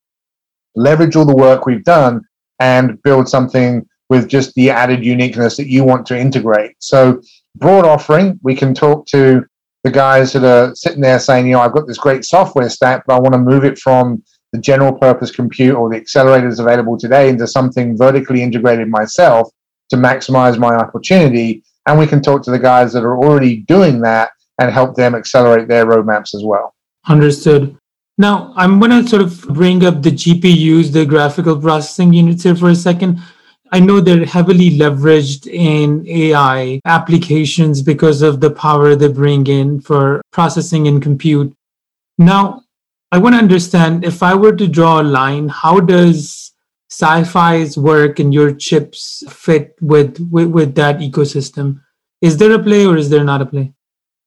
leverage 0.76 1.16
all 1.16 1.26
the 1.26 1.34
work 1.34 1.66
we've 1.66 1.84
done 1.84 2.22
and 2.60 3.02
build 3.02 3.28
something 3.28 3.84
with 4.10 4.28
just 4.28 4.54
the 4.54 4.68
added 4.68 5.04
uniqueness 5.04 5.56
that 5.56 5.68
you 5.68 5.84
want 5.84 6.04
to 6.06 6.18
integrate. 6.18 6.74
So, 6.80 7.22
broad 7.56 7.86
offering, 7.86 8.38
we 8.42 8.54
can 8.54 8.74
talk 8.74 9.06
to 9.06 9.46
the 9.84 9.90
guys 9.90 10.34
that 10.34 10.44
are 10.44 10.74
sitting 10.74 11.00
there 11.00 11.18
saying, 11.18 11.46
you 11.46 11.52
know, 11.52 11.60
I've 11.60 11.72
got 11.72 11.86
this 11.86 11.96
great 11.96 12.24
software 12.24 12.68
stack, 12.68 13.04
but 13.06 13.14
I 13.14 13.20
want 13.20 13.32
to 13.32 13.38
move 13.38 13.64
it 13.64 13.78
from 13.78 14.22
the 14.52 14.58
general 14.58 14.92
purpose 14.92 15.30
compute 15.30 15.74
or 15.74 15.88
the 15.88 16.00
accelerators 16.00 16.60
available 16.60 16.98
today 16.98 17.28
into 17.30 17.46
something 17.46 17.96
vertically 17.96 18.42
integrated 18.42 18.88
myself 18.88 19.48
to 19.88 19.96
maximize 19.96 20.58
my 20.58 20.74
opportunity. 20.74 21.62
And 21.86 21.98
we 21.98 22.06
can 22.06 22.20
talk 22.20 22.42
to 22.42 22.50
the 22.50 22.58
guys 22.58 22.92
that 22.92 23.04
are 23.04 23.16
already 23.16 23.58
doing 23.58 24.00
that 24.00 24.32
and 24.58 24.70
help 24.70 24.96
them 24.96 25.14
accelerate 25.14 25.68
their 25.68 25.86
roadmaps 25.86 26.34
as 26.34 26.44
well. 26.44 26.74
Understood. 27.08 27.76
Now, 28.18 28.52
I'm 28.54 28.78
going 28.78 28.90
to 28.90 29.08
sort 29.08 29.22
of 29.22 29.48
bring 29.48 29.84
up 29.84 30.02
the 30.02 30.10
GPUs, 30.10 30.92
the 30.92 31.06
graphical 31.06 31.58
processing 31.58 32.12
units 32.12 32.42
here 32.42 32.54
for 32.54 32.68
a 32.68 32.74
second. 32.74 33.22
I 33.72 33.80
know 33.80 34.00
they're 34.00 34.24
heavily 34.24 34.70
leveraged 34.70 35.46
in 35.46 36.06
AI 36.08 36.80
applications 36.84 37.82
because 37.82 38.20
of 38.22 38.40
the 38.40 38.50
power 38.50 38.96
they 38.96 39.08
bring 39.08 39.46
in 39.46 39.80
for 39.80 40.22
processing 40.32 40.88
and 40.88 41.00
compute. 41.00 41.54
Now, 42.18 42.64
I 43.12 43.18
want 43.18 43.34
to 43.34 43.38
understand 43.38 44.04
if 44.04 44.22
I 44.22 44.34
were 44.34 44.56
to 44.56 44.66
draw 44.66 45.00
a 45.00 45.02
line, 45.02 45.48
how 45.48 45.80
does 45.80 46.52
SiFive's 46.90 47.76
work 47.78 48.18
and 48.18 48.34
your 48.34 48.52
chips 48.52 49.22
fit 49.28 49.76
with, 49.80 50.18
with, 50.30 50.48
with 50.48 50.74
that 50.74 50.98
ecosystem? 50.98 51.80
Is 52.20 52.36
there 52.36 52.52
a 52.52 52.62
play 52.62 52.86
or 52.86 52.96
is 52.96 53.08
there 53.08 53.24
not 53.24 53.40
a 53.40 53.46
play? 53.46 53.72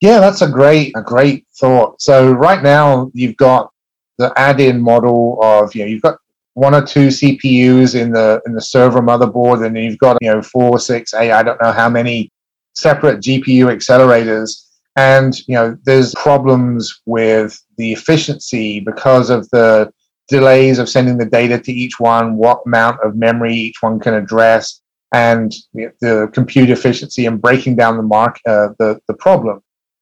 Yeah, 0.04 0.20
that's 0.20 0.42
a 0.42 0.50
great 0.50 0.92
a 0.98 1.02
great 1.02 1.48
thought. 1.56 2.02
So 2.02 2.34
right 2.34 2.62
now 2.62 3.10
you've 3.14 3.38
got 3.38 3.72
the 4.18 4.34
add-in 4.36 4.82
model 4.82 5.40
of 5.42 5.74
you 5.74 5.82
know 5.82 5.88
you've 5.88 6.02
got 6.02 6.18
one 6.54 6.76
or 6.76 6.86
two 6.86 7.08
CPUs 7.08 8.00
in 8.00 8.12
the 8.12 8.42
in 8.46 8.54
the 8.54 8.62
server 8.62 9.02
motherboard, 9.02 9.66
and 9.66 9.78
you've 9.78 9.98
got 9.98 10.18
you 10.22 10.32
know 10.32 10.42
four, 10.42 10.80
six, 10.80 11.14
eight, 11.14 11.32
I 11.32 11.44
don't 11.44 11.62
know 11.62 11.72
how 11.72 11.90
many 11.90 12.32
separate 12.76 13.22
GPU 13.22 13.66
accelerators. 13.66 14.68
And 14.96 15.36
you 15.48 15.56
know, 15.56 15.78
there's 15.84 16.14
problems 16.16 17.02
with 17.06 17.60
the 17.78 17.94
efficiency 17.94 18.80
because 18.80 19.30
of 19.30 19.50
the 19.50 19.92
delays 20.28 20.80
of 20.80 20.88
sending 20.88 21.18
the 21.18 21.26
data 21.26 21.60
to 21.60 21.72
each 21.72 22.00
one, 22.00 22.36
what 22.38 22.62
amount 22.66 23.00
of 23.04 23.16
memory 23.16 23.56
each 23.56 23.82
one 23.82 24.00
can 24.00 24.14
address, 24.14 24.82
and 25.12 25.52
the 25.74 26.30
compute 26.34 26.70
efficiency 26.70 27.26
and 27.26 27.42
breaking 27.42 27.76
down 27.76 27.98
the 27.98 28.04
mark 28.04 28.40
uh, 28.48 28.70
the 28.78 29.00
the 29.08 29.16
problem. 29.16 29.62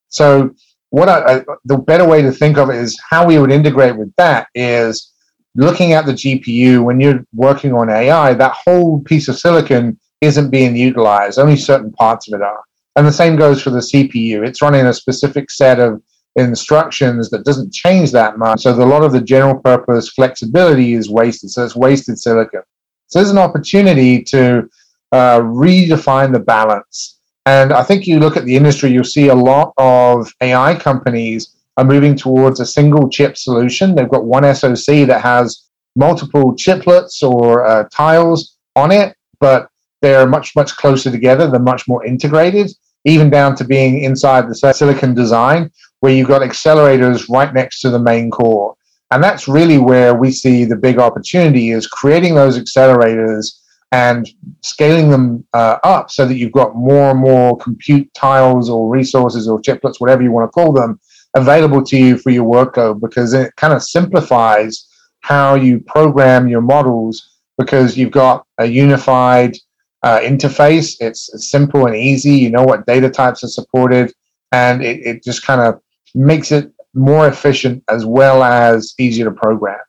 So, 0.09 0.53
what 0.89 1.07
I, 1.07 1.37
I, 1.37 1.45
the 1.63 1.77
better 1.77 2.05
way 2.05 2.21
to 2.21 2.31
think 2.31 2.57
of 2.57 2.69
it 2.69 2.75
is 2.75 2.99
how 3.09 3.25
we 3.25 3.39
would 3.39 3.51
integrate 3.51 3.95
with 3.95 4.13
that 4.17 4.47
is 4.53 5.10
looking 5.55 5.93
at 5.93 6.05
the 6.05 6.13
GPU, 6.13 6.83
when 6.83 6.99
you're 6.99 7.25
working 7.33 7.73
on 7.73 7.89
AI, 7.89 8.33
that 8.33 8.53
whole 8.53 9.01
piece 9.01 9.27
of 9.27 9.37
silicon 9.37 9.99
isn't 10.21 10.49
being 10.49 10.75
utilized. 10.75 11.39
Only 11.39 11.57
certain 11.57 11.91
parts 11.91 12.27
of 12.27 12.39
it 12.39 12.43
are. 12.43 12.63
And 12.95 13.07
the 13.07 13.11
same 13.11 13.35
goes 13.35 13.61
for 13.61 13.69
the 13.69 13.79
CPU. 13.79 14.45
It's 14.45 14.61
running 14.61 14.85
a 14.85 14.93
specific 14.93 15.49
set 15.49 15.79
of 15.79 16.01
instructions 16.35 17.29
that 17.29 17.43
doesn't 17.43 17.73
change 17.73 18.11
that 18.11 18.37
much. 18.37 18.61
So 18.61 18.71
a 18.71 18.85
lot 18.85 19.03
of 19.03 19.11
the 19.11 19.21
general 19.21 19.59
purpose 19.59 20.09
flexibility 20.09 20.93
is 20.93 21.09
wasted. 21.09 21.49
So 21.51 21.65
it's 21.65 21.75
wasted 21.75 22.19
silicon. 22.19 22.61
So 23.07 23.19
there's 23.19 23.31
an 23.31 23.37
opportunity 23.37 24.23
to 24.23 24.69
uh, 25.11 25.39
redefine 25.39 26.31
the 26.31 26.39
balance. 26.39 27.19
And 27.45 27.73
I 27.73 27.83
think 27.83 28.07
you 28.07 28.19
look 28.19 28.37
at 28.37 28.45
the 28.45 28.55
industry, 28.55 28.91
you'll 28.91 29.03
see 29.03 29.29
a 29.29 29.35
lot 29.35 29.73
of 29.77 30.31
AI 30.41 30.75
companies 30.75 31.55
are 31.77 31.85
moving 31.85 32.15
towards 32.15 32.59
a 32.59 32.65
single 32.65 33.09
chip 33.09 33.37
solution. 33.37 33.95
They've 33.95 34.09
got 34.09 34.25
one 34.25 34.43
SoC 34.55 35.07
that 35.07 35.21
has 35.21 35.67
multiple 35.95 36.53
chiplets 36.55 37.23
or 37.23 37.65
uh, 37.65 37.85
tiles 37.91 38.57
on 38.75 38.91
it, 38.91 39.15
but 39.39 39.69
they're 40.01 40.27
much, 40.27 40.55
much 40.55 40.75
closer 40.75 41.11
together. 41.11 41.49
They're 41.49 41.59
much 41.59 41.87
more 41.87 42.05
integrated, 42.05 42.71
even 43.05 43.29
down 43.29 43.55
to 43.57 43.63
being 43.63 44.03
inside 44.03 44.49
the 44.49 44.73
silicon 44.73 45.13
design, 45.13 45.71
where 45.99 46.13
you've 46.13 46.27
got 46.27 46.41
accelerators 46.41 47.29
right 47.29 47.53
next 47.53 47.81
to 47.81 47.89
the 47.89 47.99
main 47.99 48.31
core. 48.31 48.75
And 49.11 49.23
that's 49.23 49.47
really 49.47 49.77
where 49.77 50.15
we 50.15 50.31
see 50.31 50.65
the 50.65 50.77
big 50.77 50.97
opportunity 50.97 51.71
is 51.71 51.85
creating 51.85 52.33
those 52.35 52.57
accelerators 52.57 53.59
and 53.91 54.27
scaling 54.61 55.09
them 55.09 55.45
uh, 55.53 55.77
up 55.83 56.09
so 56.09 56.25
that 56.25 56.35
you've 56.35 56.53
got 56.53 56.75
more 56.75 57.11
and 57.11 57.19
more 57.19 57.57
compute 57.57 58.11
tiles 58.13 58.69
or 58.69 58.89
resources 58.89 59.49
or 59.49 59.61
chiplets, 59.61 59.99
whatever 59.99 60.23
you 60.23 60.31
want 60.31 60.47
to 60.47 60.51
call 60.51 60.71
them, 60.71 60.97
available 61.33 61.83
to 61.83 61.97
you 61.97 62.17
for 62.17 62.29
your 62.29 62.45
workload 62.45 62.99
because 62.99 63.33
it 63.33 63.55
kind 63.55 63.73
of 63.73 63.83
simplifies 63.83 64.87
how 65.21 65.55
you 65.55 65.79
program 65.79 66.47
your 66.47 66.61
models 66.61 67.39
because 67.57 67.97
you've 67.97 68.11
got 68.11 68.45
a 68.57 68.65
unified 68.65 69.55
uh, 70.03 70.19
interface. 70.19 70.95
It's, 70.99 71.29
simple 71.49 71.85
and 71.85 71.95
easy. 71.95 72.31
You 72.31 72.49
know 72.49 72.63
what 72.63 72.85
data 72.85 73.09
types 73.09 73.43
are 73.43 73.47
supported, 73.47 74.13
and 74.51 74.83
it, 74.83 74.99
it 75.05 75.23
just 75.23 75.45
kind 75.45 75.61
of 75.61 75.81
makes 76.15 76.51
it 76.51 76.71
more 76.93 77.27
efficient 77.27 77.83
as 77.89 78.05
well 78.05 78.43
as 78.43 78.93
easier 78.99 79.25
to 79.25 79.31
program. 79.31 79.79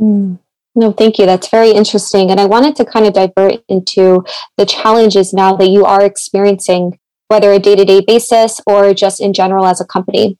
Mm. 0.00 0.38
No, 0.74 0.92
thank 0.92 1.18
you. 1.18 1.24
That's 1.24 1.48
very 1.48 1.70
interesting. 1.70 2.30
And 2.30 2.38
I 2.38 2.44
wanted 2.44 2.76
to 2.76 2.84
kind 2.84 3.06
of 3.06 3.14
divert 3.14 3.64
into 3.68 4.24
the 4.58 4.66
challenges 4.66 5.32
now 5.32 5.56
that 5.56 5.68
you 5.68 5.86
are 5.86 6.04
experiencing, 6.04 6.98
whether 7.28 7.50
a 7.50 7.58
day 7.58 7.76
to 7.76 7.84
day 7.84 8.02
basis 8.06 8.60
or 8.66 8.92
just 8.92 9.20
in 9.20 9.32
general 9.32 9.66
as 9.66 9.80
a 9.80 9.86
company. 9.86 10.38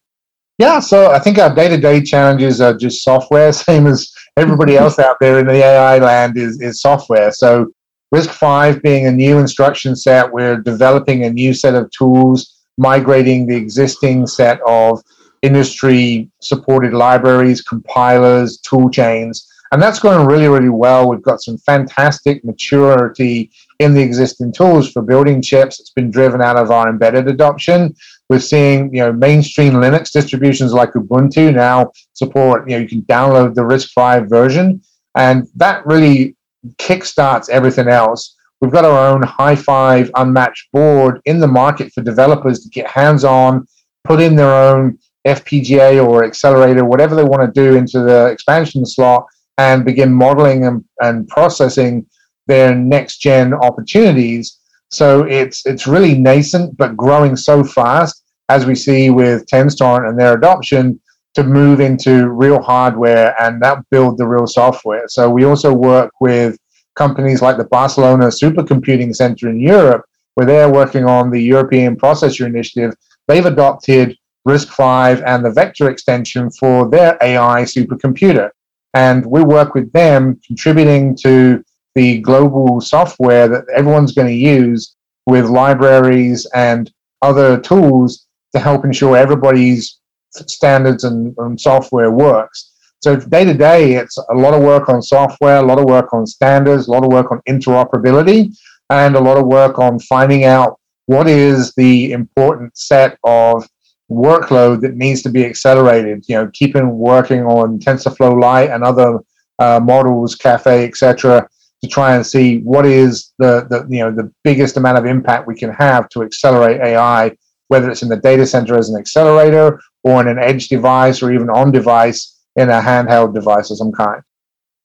Yeah, 0.58 0.80
so 0.80 1.10
I 1.10 1.18
think 1.18 1.38
our 1.38 1.54
day-to-day 1.54 2.02
challenges 2.02 2.60
are 2.60 2.74
just 2.74 3.02
software, 3.02 3.52
same 3.68 3.86
as 3.86 4.12
everybody 4.36 4.76
else 4.82 4.98
out 4.98 5.16
there 5.20 5.38
in 5.38 5.46
the 5.46 5.64
AI 5.64 5.98
land 5.98 6.36
is, 6.36 6.60
is 6.60 6.80
software. 6.80 7.30
So 7.32 7.66
RISC-V 8.14 8.80
being 8.80 9.06
a 9.06 9.12
new 9.12 9.38
instruction 9.38 9.96
set, 9.96 10.32
we're 10.32 10.58
developing 10.58 11.24
a 11.24 11.30
new 11.30 11.52
set 11.52 11.74
of 11.74 11.90
tools 11.90 12.54
migrating 12.78 13.46
the 13.46 13.56
existing 13.56 14.26
set 14.26 14.60
of 14.66 15.02
industry 15.42 16.30
supported 16.40 16.92
libraries, 16.92 17.62
compilers, 17.62 18.58
tool 18.58 18.90
chains. 18.90 19.50
And 19.72 19.82
that's 19.82 19.98
going 19.98 20.26
really, 20.26 20.48
really 20.48 20.68
well. 20.68 21.08
We've 21.08 21.22
got 21.22 21.42
some 21.42 21.58
fantastic 21.58 22.44
maturity 22.44 23.50
in 23.80 23.94
the 23.94 24.00
existing 24.00 24.52
tools 24.52 24.90
for 24.90 25.02
building 25.02 25.42
chips. 25.42 25.80
It's 25.80 25.90
been 25.90 26.10
driven 26.10 26.40
out 26.40 26.56
of 26.56 26.70
our 26.70 26.88
embedded 26.88 27.28
adoption. 27.28 27.94
We're 28.28 28.40
seeing, 28.40 28.92
you 28.92 29.00
know, 29.00 29.12
mainstream 29.12 29.74
Linux 29.74 30.10
distributions 30.10 30.72
like 30.72 30.92
Ubuntu 30.92 31.54
now 31.54 31.92
support, 32.12 32.68
you 32.68 32.76
know, 32.76 32.82
you 32.82 32.88
can 32.88 33.02
download 33.02 33.54
the 33.54 33.62
RISC-V 33.62 34.26
version. 34.28 34.82
And 35.16 35.46
that 35.54 35.86
really 35.86 36.36
kickstarts 36.78 37.48
everything 37.48 37.88
else. 37.88 38.36
We've 38.60 38.72
got 38.72 38.84
our 38.84 39.08
own 39.08 39.22
HiFive 39.22 40.10
unmatched 40.14 40.72
board 40.72 41.20
in 41.24 41.40
the 41.40 41.46
market 41.46 41.92
for 41.92 42.02
developers 42.02 42.60
to 42.60 42.70
get 42.70 42.88
hands 42.88 43.22
on, 43.22 43.66
put 44.04 44.20
in 44.20 44.34
their 44.34 44.52
own 44.52 44.98
FPGA 45.26 46.04
or 46.04 46.24
accelerator, 46.24 46.84
whatever 46.84 47.14
they 47.14 47.24
want 47.24 47.42
to 47.42 47.60
do 47.60 47.76
into 47.76 48.00
the 48.00 48.26
expansion 48.26 48.86
slot, 48.86 49.26
and 49.58 49.84
begin 49.84 50.12
modeling 50.12 50.66
and, 50.66 50.84
and 51.00 51.28
processing 51.28 52.06
their 52.46 52.74
next 52.74 53.18
gen 53.18 53.52
opportunities. 53.54 54.58
So 54.90 55.24
it's 55.24 55.66
it's 55.66 55.86
really 55.86 56.18
nascent, 56.18 56.76
but 56.76 56.96
growing 56.96 57.36
so 57.36 57.64
fast 57.64 58.22
as 58.48 58.66
we 58.66 58.74
see 58.74 59.10
with 59.10 59.46
Tenstorrent 59.46 60.08
and 60.08 60.18
their 60.18 60.34
adoption 60.34 61.00
to 61.34 61.42
move 61.42 61.80
into 61.80 62.28
real 62.30 62.62
hardware 62.62 63.34
and 63.40 63.60
that 63.62 63.78
build 63.90 64.16
the 64.16 64.26
real 64.26 64.46
software. 64.46 65.04
So 65.08 65.28
we 65.28 65.44
also 65.44 65.72
work 65.72 66.10
with 66.20 66.56
companies 66.94 67.42
like 67.42 67.58
the 67.58 67.64
Barcelona 67.64 68.28
Supercomputing 68.28 69.14
Center 69.14 69.50
in 69.50 69.60
Europe, 69.60 70.04
where 70.34 70.46
they're 70.46 70.72
working 70.72 71.04
on 71.04 71.30
the 71.30 71.42
European 71.42 71.96
Processor 71.96 72.46
Initiative. 72.46 72.94
They've 73.28 73.44
adopted 73.44 74.16
RISC-V 74.48 75.22
and 75.26 75.44
the 75.44 75.50
vector 75.50 75.90
extension 75.90 76.50
for 76.50 76.88
their 76.88 77.18
AI 77.20 77.62
supercomputer. 77.62 78.50
And 78.94 79.26
we 79.26 79.42
work 79.42 79.74
with 79.74 79.92
them, 79.92 80.40
contributing 80.46 81.16
to 81.16 81.62
the 81.96 82.18
global 82.18 82.80
software 82.80 83.48
that 83.48 83.64
everyone's 83.74 84.12
going 84.12 84.28
to 84.28 84.34
use 84.34 84.94
with 85.24 85.46
libraries 85.46 86.46
and 86.54 86.92
other 87.22 87.58
tools 87.58 88.26
to 88.54 88.60
help 88.60 88.84
ensure 88.84 89.16
everybody's 89.16 89.98
standards 90.30 91.04
and, 91.04 91.34
and 91.38 91.58
software 91.58 92.10
works. 92.10 92.72
So 93.00 93.16
day 93.16 93.44
to 93.44 93.54
day, 93.54 93.94
it's 93.94 94.18
a 94.18 94.34
lot 94.34 94.52
of 94.52 94.62
work 94.62 94.90
on 94.90 95.00
software, 95.00 95.56
a 95.56 95.62
lot 95.62 95.78
of 95.78 95.86
work 95.86 96.12
on 96.12 96.26
standards, 96.26 96.86
a 96.86 96.90
lot 96.90 97.02
of 97.02 97.10
work 97.10 97.32
on 97.32 97.40
interoperability, 97.48 98.54
and 98.90 99.16
a 99.16 99.20
lot 99.20 99.38
of 99.38 99.46
work 99.46 99.78
on 99.78 99.98
finding 99.98 100.44
out 100.44 100.78
what 101.06 101.26
is 101.26 101.72
the 101.74 102.12
important 102.12 102.76
set 102.76 103.18
of 103.24 103.66
workload 104.10 104.82
that 104.82 104.96
needs 104.96 105.22
to 105.22 105.30
be 105.30 105.46
accelerated. 105.46 106.24
You 106.28 106.36
know, 106.36 106.50
keeping 106.52 106.98
working 106.98 107.42
on 107.44 107.78
TensorFlow 107.78 108.40
Lite 108.40 108.70
and 108.70 108.84
other 108.84 109.18
uh, 109.58 109.80
models, 109.82 110.34
Caffe, 110.34 110.84
etc., 110.84 111.48
to 111.82 111.88
try 111.88 112.14
and 112.14 112.26
see 112.26 112.58
what 112.60 112.86
is 112.86 113.32
the, 113.38 113.66
the 113.68 113.86
you 113.88 114.00
know 114.00 114.10
the 114.10 114.32
biggest 114.44 114.76
amount 114.76 114.98
of 114.98 115.04
impact 115.04 115.46
we 115.46 115.54
can 115.54 115.70
have 115.72 116.08
to 116.10 116.22
accelerate 116.22 116.80
AI, 116.80 117.36
whether 117.68 117.90
it's 117.90 118.02
in 118.02 118.08
the 118.08 118.16
data 118.16 118.46
center 118.46 118.76
as 118.78 118.88
an 118.88 118.98
accelerator 118.98 119.80
or 120.02 120.20
in 120.20 120.28
an 120.28 120.38
edge 120.38 120.68
device 120.68 121.22
or 121.22 121.32
even 121.32 121.50
on 121.50 121.70
device 121.70 122.36
in 122.56 122.70
a 122.70 122.80
handheld 122.80 123.34
device 123.34 123.70
of 123.70 123.78
some 123.78 123.92
kind. 123.92 124.22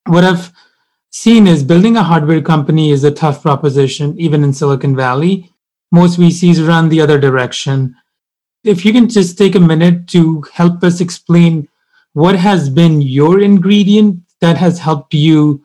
What 0.06 0.24
I've 0.24 0.52
seen 1.10 1.46
is 1.46 1.62
building 1.62 1.96
a 1.96 2.02
hardware 2.02 2.42
company 2.42 2.90
is 2.90 3.04
a 3.04 3.10
tough 3.10 3.42
proposition, 3.42 4.18
even 4.18 4.44
in 4.44 4.52
Silicon 4.52 4.96
Valley. 4.96 5.50
Most 5.90 6.18
VCs 6.18 6.66
run 6.66 6.88
the 6.88 7.00
other 7.00 7.18
direction. 7.18 7.94
If 8.64 8.84
you 8.84 8.92
can 8.92 9.08
just 9.08 9.38
take 9.38 9.54
a 9.54 9.60
minute 9.60 10.08
to 10.08 10.42
help 10.52 10.82
us 10.82 11.00
explain 11.00 11.68
what 12.12 12.36
has 12.36 12.68
been 12.68 13.00
your 13.00 13.40
ingredient 13.40 14.20
that 14.40 14.56
has 14.56 14.78
helped 14.78 15.14
you 15.14 15.64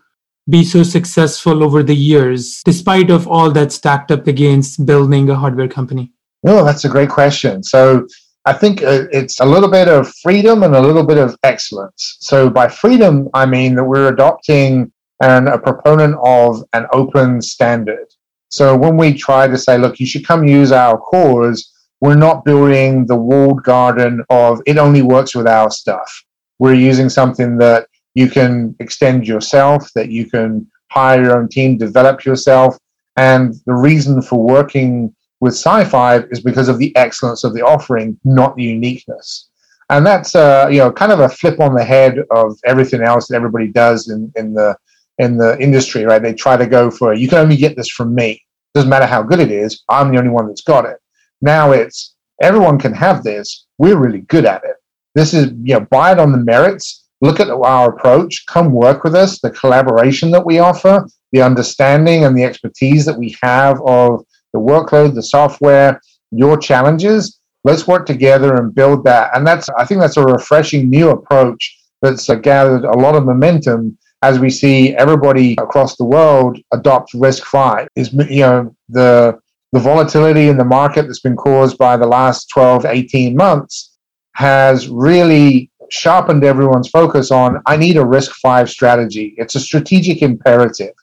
be 0.49 0.63
so 0.63 0.83
successful 0.83 1.63
over 1.63 1.83
the 1.83 1.95
years, 1.95 2.61
despite 2.63 3.09
of 3.09 3.27
all 3.27 3.51
that 3.51 3.71
stacked 3.71 4.11
up 4.11 4.27
against 4.27 4.85
building 4.85 5.29
a 5.29 5.35
hardware 5.35 5.67
company? 5.67 6.13
No, 6.43 6.63
that's 6.63 6.85
a 6.85 6.89
great 6.89 7.09
question. 7.09 7.63
So 7.63 8.07
I 8.45 8.53
think 8.53 8.81
uh, 8.81 9.07
it's 9.11 9.39
a 9.41 9.45
little 9.45 9.69
bit 9.69 9.89
of 9.89 10.13
freedom 10.23 10.63
and 10.63 10.75
a 10.75 10.81
little 10.81 11.05
bit 11.05 11.17
of 11.17 11.35
excellence. 11.43 12.17
So 12.21 12.49
by 12.49 12.69
freedom, 12.69 13.27
I 13.33 13.45
mean 13.45 13.75
that 13.75 13.83
we're 13.83 14.07
adopting 14.07 14.91
and 15.21 15.49
a 15.49 15.57
proponent 15.57 16.15
of 16.23 16.63
an 16.73 16.87
open 16.93 17.41
standard. 17.41 18.07
So 18.49 18.77
when 18.77 18.95
we 18.95 19.13
try 19.13 19.47
to 19.47 19.57
say, 19.57 19.77
look, 19.77 19.99
you 19.99 20.05
should 20.05 20.25
come 20.25 20.47
use 20.47 20.71
our 20.71 20.97
cores, 20.97 21.73
we're 21.99 22.15
not 22.15 22.45
building 22.45 23.05
the 23.07 23.15
walled 23.15 23.63
garden 23.63 24.23
of 24.29 24.61
it 24.65 24.77
only 24.77 25.01
works 25.01 25.35
with 25.35 25.47
our 25.47 25.69
stuff. 25.71 26.23
We're 26.59 26.75
using 26.75 27.09
something 27.09 27.57
that 27.57 27.87
you 28.17 28.27
can 28.27 28.75
extend 28.79 29.27
yourself, 29.27 29.93
that 29.93 30.09
you 30.09 30.25
can 30.27 30.65
hire 30.89 31.21
your 31.23 31.37
own 31.37 31.47
team, 31.47 31.77
develop 31.77 32.25
yourself. 32.25 32.75
And 33.15 33.53
the 33.67 33.75
reason 33.75 34.23
for 34.23 34.43
working 34.43 35.15
with 35.39 35.53
SiFive 35.53 36.31
is 36.31 36.41
because 36.41 36.67
of 36.67 36.79
the 36.79 36.95
excellence 36.95 37.43
of 37.43 37.53
the 37.53 37.61
offering, 37.61 38.19
not 38.23 38.55
the 38.55 38.63
uniqueness. 38.63 39.49
And 39.91 40.03
that's 40.03 40.33
uh, 40.33 40.67
you 40.71 40.79
know 40.79 40.91
kind 40.91 41.11
of 41.11 41.19
a 41.19 41.29
flip 41.29 41.59
on 41.59 41.75
the 41.75 41.85
head 41.85 42.17
of 42.31 42.57
everything 42.65 43.01
else 43.03 43.27
that 43.27 43.35
everybody 43.35 43.67
does 43.67 44.09
in, 44.09 44.33
in 44.35 44.55
the 44.55 44.75
in 45.19 45.37
the 45.37 45.55
industry, 45.59 46.03
right? 46.03 46.21
They 46.21 46.33
try 46.33 46.57
to 46.57 46.65
go 46.65 46.89
for 46.89 47.13
you 47.13 47.27
can 47.27 47.37
only 47.37 47.55
get 47.55 47.75
this 47.77 47.89
from 47.89 48.15
me. 48.15 48.41
Doesn't 48.73 48.89
matter 48.89 49.05
how 49.05 49.21
good 49.21 49.39
it 49.39 49.51
is, 49.51 49.83
I'm 49.89 50.11
the 50.11 50.17
only 50.17 50.31
one 50.31 50.47
that's 50.47 50.63
got 50.73 50.85
it. 50.85 50.97
Now 51.41 51.71
it's 51.71 52.15
everyone 52.41 52.79
can 52.79 52.93
have 52.93 53.23
this. 53.23 53.67
We're 53.77 53.97
really 53.97 54.21
good 54.21 54.45
at 54.45 54.63
it. 54.63 54.77
This 55.13 55.35
is 55.35 55.51
you 55.63 55.75
know 55.75 55.81
buy 55.81 56.13
it 56.13 56.19
on 56.19 56.31
the 56.31 56.39
merits. 56.39 57.06
Look 57.21 57.39
at 57.39 57.49
our 57.49 57.89
approach. 57.89 58.45
Come 58.47 58.71
work 58.71 59.03
with 59.03 59.15
us. 59.15 59.39
The 59.39 59.51
collaboration 59.51 60.31
that 60.31 60.45
we 60.45 60.59
offer, 60.59 61.07
the 61.31 61.41
understanding 61.41 62.25
and 62.25 62.37
the 62.37 62.43
expertise 62.43 63.05
that 63.05 63.17
we 63.17 63.35
have 63.41 63.81
of 63.85 64.23
the 64.53 64.59
workload, 64.59 65.15
the 65.15 65.23
software, 65.23 65.99
your 66.31 66.57
challenges. 66.57 67.39
Let's 67.63 67.87
work 67.87 68.05
together 68.05 68.55
and 68.55 68.73
build 68.73 69.03
that. 69.05 69.35
And 69.35 69.45
that's, 69.45 69.67
I 69.69 69.85
think 69.85 69.99
that's 69.99 70.17
a 70.17 70.23
refreshing 70.23 70.89
new 70.89 71.09
approach 71.09 71.77
that's 72.01 72.29
uh, 72.29 72.35
gathered 72.35 72.85
a 72.85 72.97
lot 72.97 73.15
of 73.15 73.25
momentum 73.25 73.97
as 74.21 74.39
we 74.39 74.49
see 74.49 74.95
everybody 74.95 75.53
across 75.53 75.95
the 75.95 76.05
world 76.05 76.59
adopt 76.71 77.13
RISC-V. 77.13 77.87
Is 77.95 78.13
you 78.13 78.41
know 78.41 78.75
the 78.89 79.39
the 79.73 79.79
volatility 79.79 80.47
in 80.47 80.57
the 80.57 80.65
market 80.65 81.03
that's 81.03 81.19
been 81.19 81.35
caused 81.35 81.77
by 81.77 81.97
the 81.97 82.07
last 82.07 82.49
12, 82.49 82.85
18 82.85 83.35
months 83.35 83.97
has 84.33 84.87
really 84.87 85.69
sharpened 85.89 86.43
everyone's 86.43 86.89
focus 86.89 87.31
on 87.31 87.61
I 87.65 87.77
need 87.77 87.97
a 87.97 88.01
RISC-V 88.01 88.69
strategy. 88.69 89.33
It's 89.37 89.55
a 89.55 89.59
strategic 89.59 90.21
imperative. 90.21 90.93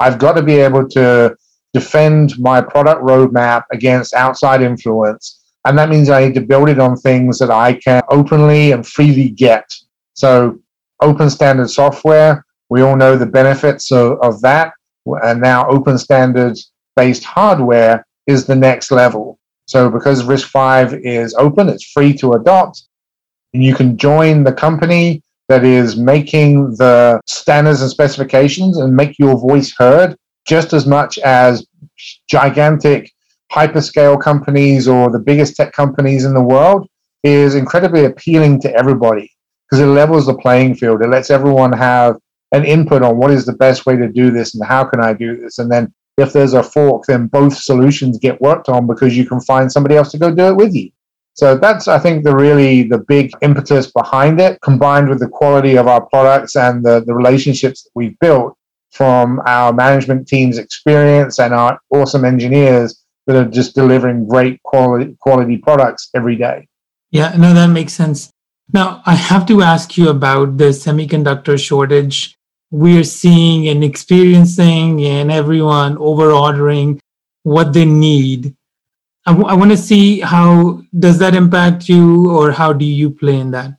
I've 0.00 0.18
got 0.18 0.32
to 0.32 0.42
be 0.42 0.54
able 0.54 0.88
to 0.90 1.36
defend 1.72 2.38
my 2.38 2.60
product 2.60 3.02
roadmap 3.02 3.64
against 3.72 4.14
outside 4.14 4.62
influence. 4.62 5.40
And 5.66 5.78
that 5.78 5.88
means 5.88 6.08
I 6.08 6.24
need 6.24 6.34
to 6.34 6.40
build 6.40 6.68
it 6.68 6.78
on 6.78 6.96
things 6.96 7.38
that 7.38 7.50
I 7.50 7.74
can 7.74 8.02
openly 8.10 8.72
and 8.72 8.86
freely 8.86 9.30
get. 9.30 9.64
So, 10.14 10.60
open 11.00 11.30
standard 11.30 11.70
software, 11.70 12.44
we 12.68 12.82
all 12.82 12.96
know 12.96 13.16
the 13.16 13.26
benefits 13.26 13.90
of, 13.90 14.18
of 14.22 14.40
that. 14.42 14.72
And 15.06 15.40
now, 15.40 15.68
open 15.68 15.98
standards 15.98 16.70
based 16.96 17.24
hardware 17.24 18.06
is 18.26 18.46
the 18.46 18.54
next 18.54 18.90
level. 18.90 19.38
So, 19.66 19.90
because 19.90 20.22
RISC-V 20.22 20.96
is 21.08 21.34
open, 21.34 21.68
it's 21.68 21.90
free 21.90 22.12
to 22.18 22.34
adopt, 22.34 22.82
and 23.54 23.62
you 23.62 23.74
can 23.74 23.96
join 23.96 24.44
the 24.44 24.52
company 24.52 25.22
that 25.48 25.64
is 25.64 25.96
making 25.96 26.74
the 26.76 27.20
standards 27.26 27.80
and 27.80 27.90
specifications 27.90 28.78
and 28.78 28.94
make 28.94 29.18
your 29.18 29.38
voice 29.38 29.72
heard 29.78 30.16
just 30.46 30.72
as 30.72 30.86
much 30.86 31.18
as 31.18 31.66
gigantic 32.28 33.10
hyperscale 33.52 34.20
companies 34.20 34.88
or 34.88 35.10
the 35.10 35.18
biggest 35.18 35.54
tech 35.54 35.72
companies 35.72 36.24
in 36.24 36.34
the 36.34 36.42
world 36.42 36.88
is 37.22 37.54
incredibly 37.54 38.04
appealing 38.04 38.60
to 38.60 38.74
everybody 38.74 39.30
because 39.64 39.80
it 39.80 39.86
levels 39.86 40.26
the 40.26 40.36
playing 40.36 40.74
field. 40.74 41.02
It 41.02 41.08
lets 41.08 41.30
everyone 41.30 41.72
have 41.72 42.16
an 42.52 42.64
input 42.64 43.02
on 43.02 43.16
what 43.16 43.30
is 43.30 43.46
the 43.46 43.54
best 43.54 43.86
way 43.86 43.96
to 43.96 44.08
do 44.08 44.30
this 44.30 44.54
and 44.54 44.64
how 44.64 44.84
can 44.84 45.00
I 45.00 45.12
do 45.12 45.36
this. 45.36 45.58
And 45.58 45.70
then 45.70 45.92
if 46.16 46.32
there's 46.32 46.54
a 46.54 46.62
fork, 46.62 47.04
then 47.06 47.28
both 47.28 47.56
solutions 47.56 48.18
get 48.18 48.40
worked 48.40 48.68
on 48.68 48.86
because 48.86 49.16
you 49.16 49.26
can 49.26 49.40
find 49.40 49.70
somebody 49.70 49.96
else 49.96 50.10
to 50.12 50.18
go 50.18 50.34
do 50.34 50.48
it 50.48 50.56
with 50.56 50.74
you. 50.74 50.90
So 51.34 51.56
that's, 51.56 51.88
I 51.88 51.98
think, 51.98 52.24
the 52.24 52.34
really 52.34 52.84
the 52.84 52.98
big 52.98 53.32
impetus 53.42 53.90
behind 53.90 54.40
it, 54.40 54.60
combined 54.62 55.08
with 55.08 55.18
the 55.18 55.28
quality 55.28 55.76
of 55.76 55.88
our 55.88 56.06
products 56.06 56.56
and 56.56 56.84
the, 56.84 57.04
the 57.04 57.14
relationships 57.14 57.82
that 57.82 57.90
we've 57.94 58.18
built 58.20 58.56
from 58.92 59.40
our 59.44 59.72
management 59.72 60.28
team's 60.28 60.58
experience 60.58 61.40
and 61.40 61.52
our 61.52 61.80
awesome 61.90 62.24
engineers 62.24 63.02
that 63.26 63.34
are 63.34 63.50
just 63.50 63.74
delivering 63.74 64.28
great 64.28 64.62
quality 64.62 65.16
quality 65.18 65.56
products 65.56 66.10
every 66.14 66.36
day. 66.36 66.68
Yeah, 67.10 67.34
no, 67.36 67.52
that 67.52 67.66
makes 67.66 67.92
sense. 67.92 68.30
Now, 68.72 69.02
I 69.04 69.14
have 69.14 69.46
to 69.46 69.62
ask 69.62 69.96
you 69.98 70.08
about 70.08 70.58
the 70.58 70.70
semiconductor 70.70 71.58
shortage 71.58 72.36
we're 72.70 73.04
seeing 73.04 73.68
and 73.68 73.84
experiencing, 73.84 75.04
and 75.04 75.30
everyone 75.30 75.96
over 75.98 76.32
ordering 76.32 77.00
what 77.42 77.72
they 77.72 77.84
need. 77.84 78.54
I, 79.26 79.32
w- 79.32 79.48
I 79.48 79.54
want 79.54 79.70
to 79.70 79.76
see 79.76 80.20
how 80.20 80.82
does 80.98 81.18
that 81.18 81.34
impact 81.34 81.88
you 81.88 82.30
or 82.30 82.52
how 82.52 82.72
do 82.72 82.84
you 82.84 83.10
play 83.10 83.38
in 83.38 83.50
that 83.52 83.74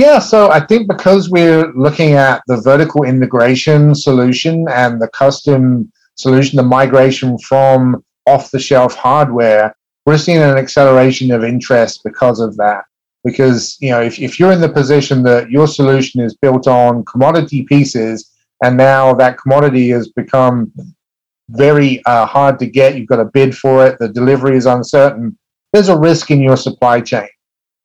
yeah, 0.00 0.18
so 0.18 0.50
I 0.50 0.60
think 0.60 0.88
because 0.88 1.28
we're 1.28 1.70
looking 1.74 2.14
at 2.14 2.42
the 2.46 2.56
vertical 2.56 3.02
integration 3.02 3.94
solution 3.94 4.66
and 4.70 4.98
the 4.98 5.08
custom 5.08 5.92
solution, 6.14 6.56
the 6.56 6.62
migration 6.62 7.36
from 7.36 8.02
off 8.26 8.50
the 8.50 8.58
shelf 8.58 8.94
hardware, 8.94 9.76
we're 10.06 10.16
seeing 10.16 10.38
an 10.38 10.56
acceleration 10.56 11.30
of 11.32 11.44
interest 11.44 12.00
because 12.02 12.40
of 12.40 12.56
that. 12.56 12.84
Because, 13.24 13.76
you 13.82 13.90
know, 13.90 14.00
if, 14.00 14.18
if 14.18 14.40
you're 14.40 14.52
in 14.52 14.62
the 14.62 14.70
position 14.70 15.22
that 15.24 15.50
your 15.50 15.68
solution 15.68 16.22
is 16.22 16.34
built 16.34 16.66
on 16.66 17.04
commodity 17.04 17.64
pieces 17.64 18.30
and 18.64 18.78
now 18.78 19.12
that 19.12 19.36
commodity 19.36 19.90
has 19.90 20.08
become 20.08 20.72
very 21.50 22.02
uh, 22.04 22.26
hard 22.26 22.58
to 22.58 22.66
get, 22.66 22.96
you've 22.96 23.08
got 23.08 23.16
to 23.16 23.24
bid 23.24 23.56
for 23.56 23.86
it, 23.86 23.98
the 23.98 24.08
delivery 24.08 24.56
is 24.56 24.66
uncertain, 24.66 25.36
there's 25.72 25.88
a 25.88 25.98
risk 25.98 26.30
in 26.30 26.40
your 26.40 26.56
supply 26.56 27.00
chain. 27.00 27.28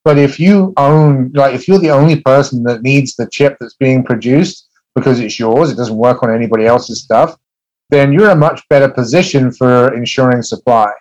But 0.04 0.18
if 0.20 0.40
you 0.40 0.74
own, 0.78 1.32
like, 1.34 1.56
if 1.56 1.68
you're 1.68 1.80
the 1.80 1.92
only 1.92 2.22
person 2.22 2.64
that 2.64 2.84
needs 2.84 3.16
the 3.16 3.28
chip 3.28 3.58
that's 3.60 3.74
being 3.74 4.04
produced 4.04 4.68
because 4.94 5.20
it's 5.20 5.40
yours, 5.40 5.72
it 5.72 5.76
doesn't 5.76 5.96
work 5.96 6.22
on 6.22 6.34
anybody 6.34 6.66
else's 6.66 7.02
stuff, 7.02 7.36
then 7.90 8.14
you're 8.14 8.26
in 8.26 8.32
a 8.32 8.36
much 8.36 8.62
better 8.70 8.88
position 8.88 9.52
for 9.52 9.94
ensuring 9.94 10.42
supply. 10.42 10.92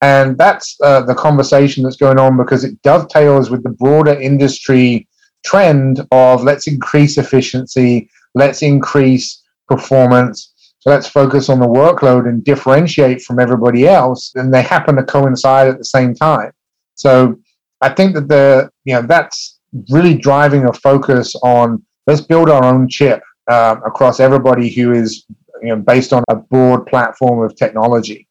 And 0.00 0.38
that's 0.38 0.76
uh, 0.82 1.02
the 1.02 1.14
conversation 1.14 1.82
that's 1.82 1.96
going 1.96 2.18
on 2.18 2.36
because 2.36 2.64
it 2.64 2.80
dovetails 2.82 3.50
with 3.50 3.62
the 3.62 3.70
broader 3.70 4.12
industry 4.12 5.08
trend 5.44 6.06
of 6.10 6.42
let's 6.42 6.66
increase 6.66 7.18
efficiency, 7.18 8.08
let's 8.34 8.62
increase 8.62 9.42
performance. 9.68 10.53
So 10.84 10.90
let's 10.90 11.08
focus 11.08 11.48
on 11.48 11.60
the 11.60 11.66
workload 11.66 12.28
and 12.28 12.44
differentiate 12.44 13.22
from 13.22 13.38
everybody 13.38 13.88
else. 13.88 14.32
And 14.34 14.52
they 14.52 14.60
happen 14.60 14.96
to 14.96 15.02
coincide 15.02 15.66
at 15.66 15.78
the 15.78 15.84
same 15.84 16.14
time. 16.14 16.52
So 16.94 17.40
I 17.80 17.88
think 17.88 18.14
that 18.14 18.28
the 18.28 18.68
you 18.84 18.92
know 18.92 19.00
that's 19.00 19.60
really 19.88 20.14
driving 20.14 20.66
a 20.66 20.74
focus 20.74 21.34
on 21.42 21.82
let's 22.06 22.20
build 22.20 22.50
our 22.50 22.62
own 22.62 22.86
chip 22.86 23.22
uh, 23.50 23.76
across 23.86 24.20
everybody 24.20 24.68
who 24.68 24.92
is 24.92 25.24
you 25.62 25.68
know 25.68 25.76
based 25.76 26.12
on 26.12 26.22
a 26.28 26.36
broad 26.36 26.86
platform 26.86 27.42
of 27.42 27.56
technology. 27.56 28.28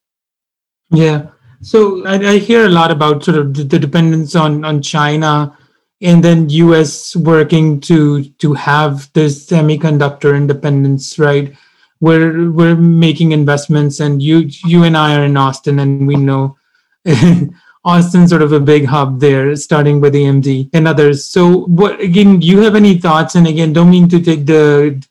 Yeah. 0.92 1.30
So 1.62 2.06
I, 2.06 2.34
I 2.34 2.38
hear 2.38 2.66
a 2.66 2.70
lot 2.70 2.92
about 2.92 3.24
sort 3.24 3.38
of 3.38 3.56
the, 3.56 3.64
the 3.64 3.80
dependence 3.80 4.36
on 4.36 4.64
on 4.64 4.84
China 4.84 5.58
and 6.04 6.24
then 6.24 6.50
US 6.50 7.16
working 7.16 7.80
to 7.82 8.26
to 8.26 8.54
have 8.54 9.12
this 9.14 9.48
semiconductor 9.48 10.38
independence, 10.38 11.18
right? 11.18 11.56
We're 12.04 12.52
we're 12.52 12.76
making 12.76 13.32
investments 13.32 14.02
and 14.02 14.22
you 14.22 14.38
you 14.72 14.84
and 14.84 14.98
I 14.98 15.16
are 15.16 15.24
in 15.24 15.38
Austin 15.38 15.80
and 15.80 16.06
we 16.06 16.16
know 16.16 16.58
Austin 17.86 18.28
sort 18.28 18.42
of 18.42 18.52
a 18.52 18.60
big 18.60 18.86
hub 18.86 19.22
there, 19.22 19.56
starting 19.56 20.02
with 20.02 20.14
AMD 20.14 20.70
and 20.74 20.88
others. 20.88 21.24
So, 21.24 21.66
what 21.66 22.02
again? 22.02 22.40
Do 22.40 22.48
you 22.48 22.60
have 22.62 22.76
any 22.76 22.98
thoughts? 22.98 23.36
And 23.36 23.48
again, 23.48 23.72
don't 23.72 23.90
mean 23.90 24.10
to 24.10 24.22
take 24.22 24.46
the 24.46 25.02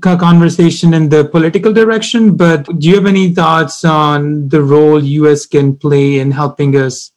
conversation 0.00 0.94
in 0.94 1.08
the 1.08 1.24
political 1.24 1.72
direction, 1.72 2.36
but 2.36 2.66
do 2.78 2.88
you 2.88 2.96
have 2.96 3.06
any 3.06 3.32
thoughts 3.32 3.84
on 3.84 4.48
the 4.48 4.62
role 4.62 5.02
US 5.02 5.46
can 5.46 5.76
play 5.76 6.18
in 6.18 6.30
helping 6.30 6.76
us 6.76 7.12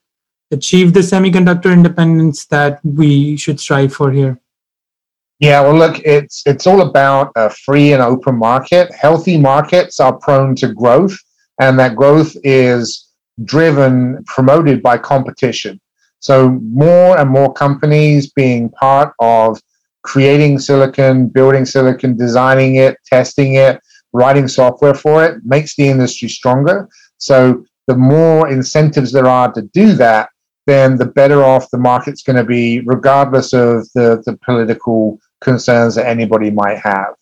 achieve 0.52 0.94
the 0.94 1.02
semiconductor 1.02 1.72
independence 1.72 2.46
that 2.46 2.80
we 2.84 3.38
should 3.38 3.60
strive 3.60 3.94
for 3.94 4.12
here? 4.12 4.40
Yeah, 5.42 5.62
well, 5.62 5.76
look, 5.76 6.00
it's 6.06 6.44
it's 6.46 6.68
all 6.68 6.82
about 6.82 7.32
a 7.36 7.50
free 7.50 7.94
and 7.94 8.02
open 8.02 8.38
market. 8.38 8.94
Healthy 8.94 9.40
markets 9.40 10.00
are 10.00 10.16
prone 10.16 10.56
to 10.58 10.72
growth, 10.72 11.18
and 11.60 11.80
that 11.80 11.96
growth 11.96 12.38
is 12.44 13.08
driven, 13.44 14.24
promoted 14.28 14.84
by 14.84 15.00
competition. 15.00 15.82
So 16.20 16.52
more 16.62 17.18
and 17.18 17.28
more 17.28 17.52
companies 17.52 18.32
being 18.32 18.70
part 18.70 19.16
of 19.20 19.60
creating 20.04 20.60
silicon, 20.60 21.28
building 21.28 21.66
silicon, 21.66 22.16
designing 22.16 22.76
it, 22.76 22.98
testing 23.08 23.56
it, 23.56 23.82
writing 24.14 24.48
software 24.48 24.94
for 24.94 25.26
it 25.26 25.44
makes 25.44 25.76
the 25.76 25.88
industry 25.88 26.30
stronger. 26.30 26.88
So 27.18 27.66
the 27.88 27.96
more 27.96 28.48
incentives 28.48 29.12
there 29.12 29.28
are 29.28 29.52
to 29.54 29.64
do 29.74 29.94
that, 29.94 30.30
then 30.68 30.98
the 30.98 31.06
better 31.06 31.44
off 31.44 31.72
the 31.72 31.80
market's 31.80 32.22
going 32.22 32.36
to 32.36 32.44
be, 32.44 32.82
regardless 32.82 33.54
of 33.54 33.90
the, 33.96 34.22
the 34.28 34.38
political 34.46 35.20
concerns 35.42 35.96
that 35.96 36.08
anybody 36.08 36.50
might 36.50 36.78
have. 36.78 37.16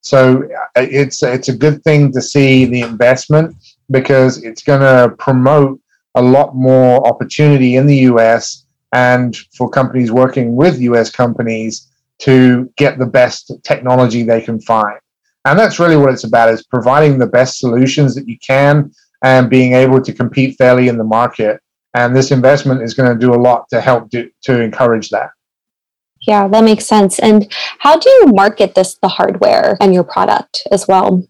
So 0.00 0.44
uh, 0.76 0.82
it's 0.82 1.22
it's 1.22 1.48
a 1.48 1.56
good 1.56 1.82
thing 1.82 2.12
to 2.12 2.20
see 2.20 2.66
the 2.66 2.82
investment 2.82 3.56
because 3.90 4.42
it's 4.42 4.62
going 4.62 4.80
to 4.80 5.14
promote 5.16 5.80
a 6.14 6.22
lot 6.22 6.54
more 6.54 7.06
opportunity 7.06 7.76
in 7.76 7.86
the 7.86 7.96
US 8.10 8.66
and 8.92 9.36
for 9.56 9.68
companies 9.68 10.12
working 10.12 10.56
with 10.56 10.80
US 10.80 11.10
companies 11.10 11.90
to 12.18 12.70
get 12.76 12.98
the 12.98 13.06
best 13.06 13.50
technology 13.64 14.22
they 14.22 14.40
can 14.40 14.60
find. 14.60 14.98
And 15.44 15.58
that's 15.58 15.78
really 15.78 15.96
what 15.96 16.12
it's 16.12 16.24
about 16.24 16.48
is 16.48 16.62
providing 16.64 17.18
the 17.18 17.26
best 17.26 17.58
solutions 17.58 18.14
that 18.14 18.28
you 18.28 18.38
can 18.38 18.92
and 19.22 19.50
being 19.50 19.72
able 19.72 20.00
to 20.00 20.12
compete 20.12 20.56
fairly 20.56 20.88
in 20.88 20.96
the 20.96 21.04
market. 21.04 21.60
And 21.94 22.14
this 22.14 22.30
investment 22.30 22.82
is 22.82 22.94
going 22.94 23.12
to 23.12 23.18
do 23.18 23.34
a 23.34 23.40
lot 23.40 23.68
to 23.70 23.80
help 23.80 24.10
do, 24.10 24.30
to 24.42 24.60
encourage 24.60 25.10
that. 25.10 25.30
Yeah, 26.26 26.48
that 26.48 26.64
makes 26.64 26.86
sense. 26.86 27.18
And 27.18 27.52
how 27.78 27.96
do 27.96 28.08
you 28.08 28.26
market 28.26 28.74
this 28.74 28.94
the 28.94 29.08
hardware 29.08 29.76
and 29.80 29.92
your 29.92 30.04
product 30.04 30.66
as 30.70 30.88
well? 30.88 31.26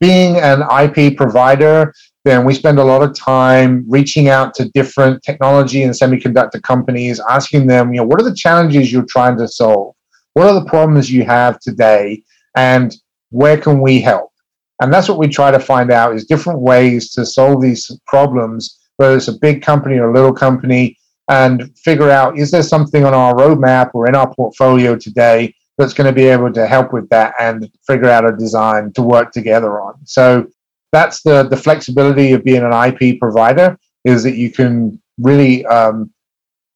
being 0.00 0.36
an 0.36 0.62
IP 0.62 1.16
provider, 1.16 1.92
then 2.24 2.44
we 2.44 2.54
spend 2.54 2.78
a 2.78 2.84
lot 2.84 3.02
of 3.02 3.14
time 3.14 3.84
reaching 3.88 4.28
out 4.28 4.54
to 4.54 4.68
different 4.70 5.22
technology 5.22 5.82
and 5.82 5.92
semiconductor 5.92 6.62
companies, 6.62 7.20
asking 7.28 7.66
them, 7.66 7.92
you 7.92 8.00
know, 8.00 8.06
what 8.06 8.20
are 8.20 8.28
the 8.28 8.34
challenges 8.34 8.92
you're 8.92 9.04
trying 9.04 9.36
to 9.38 9.48
solve? 9.48 9.94
What 10.34 10.46
are 10.46 10.54
the 10.54 10.68
problems 10.68 11.10
you 11.10 11.24
have 11.24 11.58
today? 11.60 12.22
And 12.54 12.94
where 13.30 13.58
can 13.58 13.80
we 13.80 14.00
help? 14.00 14.32
And 14.80 14.92
that's 14.92 15.08
what 15.08 15.18
we 15.18 15.28
try 15.28 15.50
to 15.50 15.58
find 15.58 15.90
out 15.90 16.14
is 16.14 16.26
different 16.26 16.60
ways 16.60 17.10
to 17.12 17.26
solve 17.26 17.60
these 17.60 17.90
problems, 18.06 18.78
whether 18.96 19.16
it's 19.16 19.28
a 19.28 19.38
big 19.38 19.62
company 19.62 19.98
or 19.98 20.10
a 20.10 20.14
little 20.14 20.32
company, 20.32 20.96
and 21.28 21.76
figure 21.78 22.10
out 22.10 22.38
is 22.38 22.50
there 22.50 22.62
something 22.62 23.04
on 23.04 23.14
our 23.14 23.34
roadmap 23.34 23.90
or 23.94 24.08
in 24.08 24.14
our 24.14 24.32
portfolio 24.34 24.96
today 24.96 25.54
that's 25.76 25.92
going 25.92 26.06
to 26.06 26.12
be 26.12 26.26
able 26.26 26.52
to 26.52 26.66
help 26.66 26.92
with 26.92 27.08
that 27.08 27.34
and 27.38 27.70
figure 27.86 28.08
out 28.08 28.28
a 28.28 28.36
design 28.36 28.92
to 28.92 29.02
work 29.02 29.30
together 29.30 29.80
on. 29.80 29.94
So 30.04 30.46
that's 30.92 31.22
the 31.22 31.44
the 31.44 31.56
flexibility 31.56 32.32
of 32.32 32.44
being 32.44 32.62
an 32.62 32.72
IP 32.72 33.20
provider 33.20 33.78
is 34.04 34.22
that 34.22 34.36
you 34.36 34.50
can 34.50 35.00
really 35.18 35.66
um, 35.66 36.10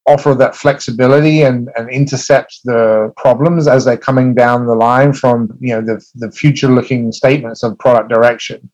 offer 0.05 0.33
that 0.35 0.55
flexibility 0.55 1.43
and, 1.43 1.69
and 1.77 1.89
intercept 1.89 2.59
the 2.65 3.11
problems 3.17 3.67
as 3.67 3.85
they're 3.85 3.97
coming 3.97 4.33
down 4.33 4.65
the 4.65 4.75
line 4.75 5.13
from 5.13 5.57
you 5.59 5.73
know 5.73 5.81
the, 5.81 6.05
the 6.15 6.31
future 6.31 6.67
looking 6.67 7.11
statements 7.11 7.63
of 7.63 7.77
product 7.79 8.09
direction. 8.09 8.69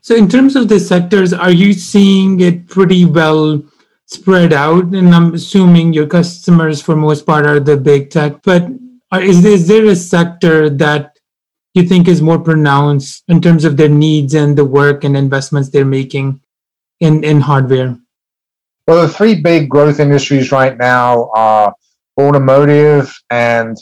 So 0.00 0.14
in 0.14 0.28
terms 0.28 0.54
of 0.54 0.68
the 0.68 0.78
sectors, 0.78 1.32
are 1.32 1.50
you 1.50 1.72
seeing 1.72 2.38
it 2.40 2.68
pretty 2.68 3.04
well 3.04 3.62
spread 4.06 4.52
out? 4.52 4.84
And 4.86 5.14
I'm 5.14 5.34
assuming 5.34 5.92
your 5.92 6.06
customers 6.06 6.80
for 6.80 6.96
most 6.96 7.26
part 7.26 7.46
are 7.46 7.60
the 7.60 7.76
big 7.76 8.10
tech, 8.10 8.42
but 8.42 8.68
is 9.14 9.42
there, 9.42 9.52
is 9.52 9.68
there 9.68 9.86
a 9.86 9.96
sector 9.96 10.70
that 10.70 11.16
you 11.74 11.82
think 11.82 12.08
is 12.08 12.22
more 12.22 12.38
pronounced 12.38 13.22
in 13.28 13.40
terms 13.40 13.64
of 13.64 13.76
their 13.76 13.88
needs 13.88 14.34
and 14.34 14.56
the 14.56 14.64
work 14.64 15.04
and 15.04 15.16
investments 15.16 15.68
they're 15.68 15.84
making 15.84 16.40
in, 17.00 17.22
in 17.22 17.40
hardware? 17.40 17.98
Well, 18.86 19.02
the 19.02 19.12
three 19.12 19.40
big 19.40 19.68
growth 19.68 20.00
industries 20.00 20.52
right 20.52 20.76
now 20.76 21.30
are 21.34 21.74
automotive 22.18 23.14
and 23.30 23.76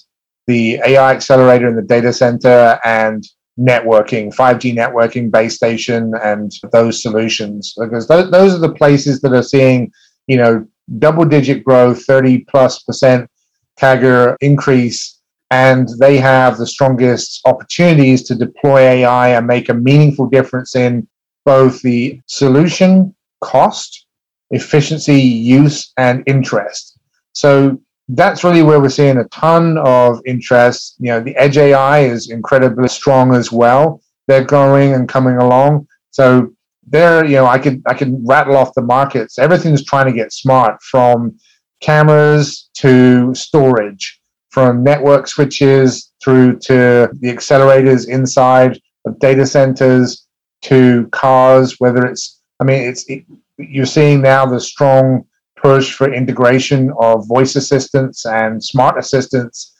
the 0.47 0.81
AI 0.85 1.13
accelerator 1.13 1.69
in 1.69 1.77
the 1.77 1.83
data 1.83 2.13
center 2.13 2.79
and 2.85 3.25
networking, 3.59 4.35
5G 4.35 4.75
networking, 4.75 5.31
base 5.31 5.55
station, 5.55 6.13
and 6.23 6.53
those 6.73 7.03
solutions. 7.03 7.75
Because 7.79 8.09
those, 8.09 8.31
those 8.31 8.55
are 8.55 8.59
the 8.59 8.73
places 8.73 9.21
that 9.21 9.33
are 9.33 9.43
seeing, 9.43 9.93
you 10.27 10.37
know, 10.37 10.67
double 10.99 11.25
digit 11.25 11.65
growth, 11.65 12.05
30 12.05 12.45
plus 12.45 12.83
percent 12.83 13.31
CAGR 13.79 14.37
increase, 14.41 15.21
and 15.51 15.89
they 15.99 16.17
have 16.19 16.57
the 16.57 16.67
strongest 16.67 17.41
opportunities 17.45 18.23
to 18.25 18.35
deploy 18.35 18.81
AI 18.81 19.29
and 19.31 19.47
make 19.47 19.69
a 19.69 19.75
meaningful 19.75 20.29
difference 20.29 20.77
in 20.77 21.07
both 21.45 21.81
the 21.83 22.21
solution 22.27 23.15
cost, 23.41 24.07
efficiency, 24.51 25.21
use, 25.21 25.93
and 25.97 26.23
interest. 26.27 26.99
So 27.33 27.79
that's 28.09 28.45
really 28.45 28.63
where 28.63 28.81
we're 28.81 28.89
seeing 28.89 29.19
a 29.19 29.25
ton 29.25 29.79
of 29.79 30.21
interest. 30.27 30.97
You 30.99 31.09
know, 31.09 31.21
the 31.21 31.37
edge 31.37 31.57
AI 31.59 32.01
is 32.01 32.31
incredibly 32.31 32.89
strong 32.89 33.35
as 33.35 33.51
well. 33.51 34.01
They're 34.27 34.45
growing 34.45 34.95
and 34.95 35.09
coming 35.09 35.37
along. 35.37 35.87
So 36.11 36.55
there, 36.87 37.25
you 37.25 37.37
know, 37.37 37.47
I 37.47 37.59
could 37.59 37.83
I 37.87 37.95
could 37.95 38.17
rattle 38.25 38.57
off 38.57 38.75
the 38.75 38.83
markets. 38.83 39.39
Everything's 39.39 39.85
trying 39.85 40.07
to 40.07 40.13
get 40.13 40.33
smart 40.33 40.83
from 40.83 41.37
cameras 41.81 42.71
to 42.79 43.35
storage, 43.35 44.21
from 44.51 44.83
network 44.83 45.27
switches 45.27 46.13
through 46.23 46.59
to 46.61 47.09
the 47.21 47.33
accelerators 47.33 48.09
inside 48.09 48.81
of 49.07 49.19
data 49.19 49.47
centers 49.47 50.27
to 50.63 51.07
cars, 51.13 51.77
whether 51.79 52.07
it's, 52.07 52.41
I 52.61 52.65
mean, 52.65 52.89
it's 52.89 53.09
it, 53.09 53.25
you're 53.59 53.87
seeing 53.87 54.23
now 54.23 54.47
the 54.47 54.61
strong 54.61 55.25
push 55.57 55.95
for 55.95 56.13
integration 56.13 56.93
of 57.01 57.27
voice 57.27 57.57
assistants 57.57 58.27
and 58.27 58.63
smart 58.63 58.99
assistants 58.99 59.75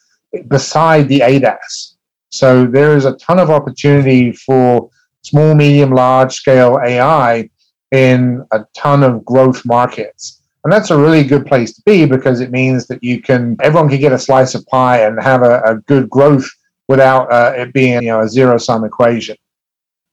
beside 0.49 1.09
the 1.09 1.21
ADAS. 1.21 1.97
So 2.31 2.67
there 2.67 2.97
is 2.97 3.05
a 3.05 3.17
ton 3.17 3.39
of 3.39 3.51
opportunity 3.51 4.33
for 4.33 4.91
small, 5.25 5.55
medium, 5.55 5.91
large 5.91 6.33
scale 6.35 6.79
AI 6.85 7.49
in 7.91 8.45
a 8.53 8.65
ton 8.75 9.03
of 9.03 9.25
growth 9.25 9.65
markets. 9.65 10.43
And 10.65 10.73
that's 10.73 10.91
a 10.91 10.99
really 10.99 11.25
good 11.25 11.47
place 11.47 11.75
to 11.75 11.83
be 11.85 12.07
because 12.07 12.41
it 12.41 12.51
means 12.51 12.87
that 12.87 13.05
you 13.05 13.21
can, 13.21 13.57
everyone 13.61 13.91
can 13.91 14.01
get 14.01 14.13
a 14.13 14.19
slice 14.19 14.55
of 14.55 14.67
pie 14.67 15.01
and 15.05 15.23
have 15.23 15.43
a, 15.43 15.61
a 15.63 15.77
good 15.77 16.09
growth 16.09 16.49
without 16.89 17.31
uh, 17.31 17.53
it 17.55 17.73
being, 17.73 18.03
you 18.03 18.09
know, 18.09 18.21
a 18.21 18.29
zero 18.29 18.57
sum 18.57 18.85
equation. 18.85 19.37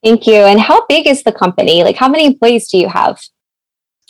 Thank 0.04 0.28
you. 0.28 0.36
And 0.36 0.60
how 0.60 0.86
big 0.88 1.08
is 1.08 1.24
the 1.24 1.32
company? 1.32 1.84
Like, 1.84 1.96
how 1.96 2.10
many 2.10 2.26
employees 2.26 2.68
do 2.70 2.78
you 2.78 2.90
have? 2.90 3.20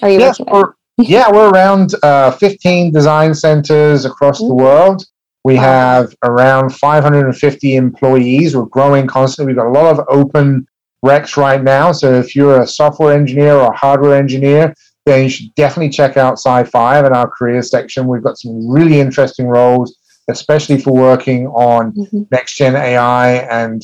Are 0.01 0.09
you 0.09 0.19
yeah, 0.19 0.33
we're, 0.51 0.73
yeah, 0.97 1.31
we're 1.31 1.49
around 1.49 1.93
uh, 2.01 2.31
15 2.31 2.91
design 2.91 3.35
centers 3.35 4.05
across 4.05 4.39
mm-hmm. 4.39 4.49
the 4.49 4.55
world. 4.55 5.05
We 5.43 5.55
wow. 5.55 5.61
have 5.61 6.15
around 6.23 6.73
550 6.75 7.75
employees. 7.75 8.55
We're 8.55 8.65
growing 8.65 9.07
constantly. 9.07 9.53
We've 9.53 9.57
got 9.57 9.67
a 9.67 9.71
lot 9.71 9.97
of 9.97 10.05
open 10.07 10.67
recs 11.03 11.37
right 11.37 11.63
now. 11.63 11.91
So 11.91 12.13
if 12.13 12.35
you're 12.35 12.61
a 12.61 12.67
software 12.67 13.13
engineer 13.13 13.55
or 13.55 13.71
a 13.71 13.77
hardware 13.77 14.15
engineer, 14.17 14.73
then 15.05 15.23
you 15.23 15.29
should 15.29 15.53
definitely 15.55 15.89
check 15.89 16.17
out 16.17 16.37
SiFive 16.37 17.07
in 17.07 17.13
our 17.13 17.29
career 17.29 17.61
section. 17.61 18.07
We've 18.07 18.23
got 18.23 18.37
some 18.37 18.69
really 18.69 18.99
interesting 18.99 19.47
roles, 19.47 19.97
especially 20.29 20.79
for 20.79 20.93
working 20.93 21.47
on 21.47 21.93
mm-hmm. 21.93 22.23
next 22.31 22.55
gen 22.55 22.75
AI 22.75 23.33
and 23.33 23.81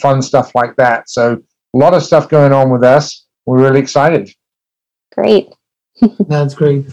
fun 0.00 0.20
stuff 0.22 0.54
like 0.54 0.74
that. 0.76 1.08
So 1.08 1.40
a 1.74 1.78
lot 1.78 1.94
of 1.94 2.02
stuff 2.02 2.28
going 2.28 2.52
on 2.52 2.70
with 2.70 2.82
us. 2.82 3.26
We're 3.44 3.62
really 3.62 3.80
excited. 3.80 4.30
Great. 5.12 5.48
That's 6.28 6.54
great. 6.54 6.86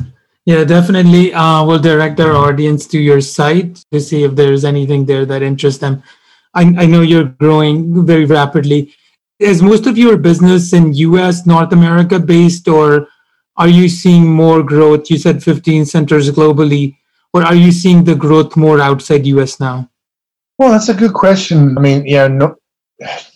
Yeah, 0.46 0.66
definitely. 0.66 1.34
Uh, 1.34 1.66
we'll 1.66 1.80
direct 1.80 2.20
our 2.20 2.36
audience 2.36 2.86
to 2.88 3.00
your 3.00 3.22
site 3.22 3.84
to 3.92 4.00
see 4.00 4.24
if 4.24 4.36
there's 4.36 4.66
anything 4.66 5.06
there 5.06 5.26
that 5.26 5.42
interests 5.42 5.80
them. 5.80 6.04
I, 6.54 6.62
I 6.62 6.86
know 6.86 7.02
you're 7.02 7.24
growing 7.24 8.06
very 8.06 8.26
rapidly. 8.26 8.94
Is 9.44 9.62
most 9.62 9.88
of 9.88 9.98
your 9.98 10.16
business 10.16 10.72
in 10.72 10.94
US, 10.94 11.46
North 11.46 11.74
America 11.74 12.18
based, 12.18 12.70
or 12.70 13.08
are 13.58 13.68
you 13.68 13.90
seeing 13.90 14.26
more 14.26 14.64
growth? 14.64 15.12
You 15.12 15.18
said 15.18 15.44
15 15.44 15.86
centers 15.86 16.32
globally, 16.32 16.96
or 17.34 17.44
are 17.44 17.54
you 17.54 17.74
seeing 17.74 18.06
the 18.06 18.16
growth 18.16 18.56
more 18.56 18.80
outside 18.80 19.26
US 19.26 19.60
now? 19.60 19.90
Well, 20.58 20.72
that's 20.72 20.88
a 20.88 20.94
good 20.94 21.14
question. 21.14 21.78
I 21.78 21.82
mean, 21.82 22.06
yeah, 22.06 22.28
no, 22.28 22.56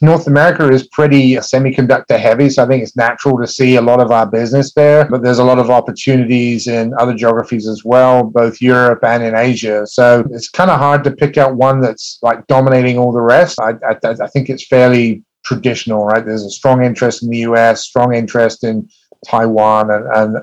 North 0.02 0.28
America 0.28 0.70
is 0.70 0.88
pretty 0.88 1.38
uh, 1.38 1.42
semiconductor 1.42 2.18
heavy, 2.18 2.50
so 2.50 2.64
I 2.64 2.68
think 2.68 2.84
it's 2.84 2.96
natural 2.96 3.38
to 3.40 3.48
see 3.48 3.76
a 3.76 3.82
lot 3.82 4.00
of 4.00 4.12
our 4.12 4.26
business 4.26 4.74
there. 4.74 5.10
But 5.10 5.24
there's 5.24 5.40
a 5.40 5.44
lot 5.44 5.60
of 5.60 5.70
opportunities 5.70 6.68
in 6.68 6.94
other 7.00 7.14
geographies 7.16 7.68
as 7.68 7.84
well, 7.84 8.24
both 8.24 8.62
Europe 8.62 9.04
and 9.04 9.24
in 9.24 9.36
Asia. 9.36 9.86
So 9.86 10.26
it's 10.32 10.50
kind 10.50 10.72
of 10.72 10.80
hard 10.80 11.04
to 11.04 11.12
pick 11.12 11.38
out 11.38 11.56
one 11.56 11.82
that's 11.82 12.20
like 12.22 12.48
dominating 12.48 12.98
all 12.98 13.12
the 13.12 13.22
rest. 13.22 13.60
I, 13.60 13.74
I, 13.86 13.98
I 14.04 14.28
think 14.28 14.50
it's 14.50 14.66
fairly 14.66 15.24
traditional, 15.48 16.06
right? 16.06 16.26
There's 16.26 16.44
a 16.44 16.50
strong 16.50 16.84
interest 16.84 17.24
in 17.24 17.30
the 17.30 17.40
US, 17.50 17.86
strong 17.86 18.14
interest 18.14 18.64
in 18.64 18.90
Taiwan 19.26 19.90
and, 19.90 20.06
and 20.08 20.36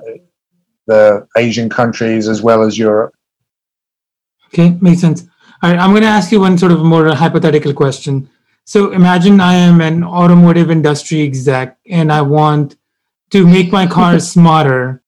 the 0.86 1.26
Asian 1.36 1.68
countries 1.68 2.26
as 2.26 2.42
well 2.42 2.62
as 2.62 2.78
Europe. 2.78 3.12
Okay, 4.46 4.76
makes 4.80 5.02
sense. 5.02 5.26
All 5.62 5.70
right, 5.70 5.78
I'm 5.78 5.90
going 5.90 6.02
to 6.02 6.08
ask 6.08 6.32
you 6.32 6.40
one 6.40 6.56
sort 6.56 6.72
of 6.72 6.80
more 6.80 7.14
hypothetical 7.14 7.74
question. 7.74 8.28
So 8.64 8.92
imagine 8.92 9.40
I 9.40 9.54
am 9.54 9.82
an 9.82 10.02
automotive 10.02 10.70
industry 10.70 11.22
exec 11.22 11.76
and 11.90 12.10
I 12.10 12.22
want 12.22 12.76
to 13.30 13.46
make 13.46 13.70
my 13.70 13.86
car 13.86 14.18
smarter. 14.34 15.02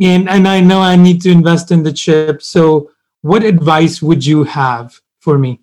And, 0.00 0.28
and 0.28 0.46
I 0.46 0.60
know 0.60 0.80
I 0.80 0.96
need 0.96 1.22
to 1.22 1.30
invest 1.30 1.70
in 1.70 1.82
the 1.82 1.92
chip. 1.92 2.42
So, 2.42 2.90
what 3.22 3.44
advice 3.44 4.02
would 4.02 4.26
you 4.26 4.44
have 4.44 5.00
for 5.20 5.38
me? 5.38 5.60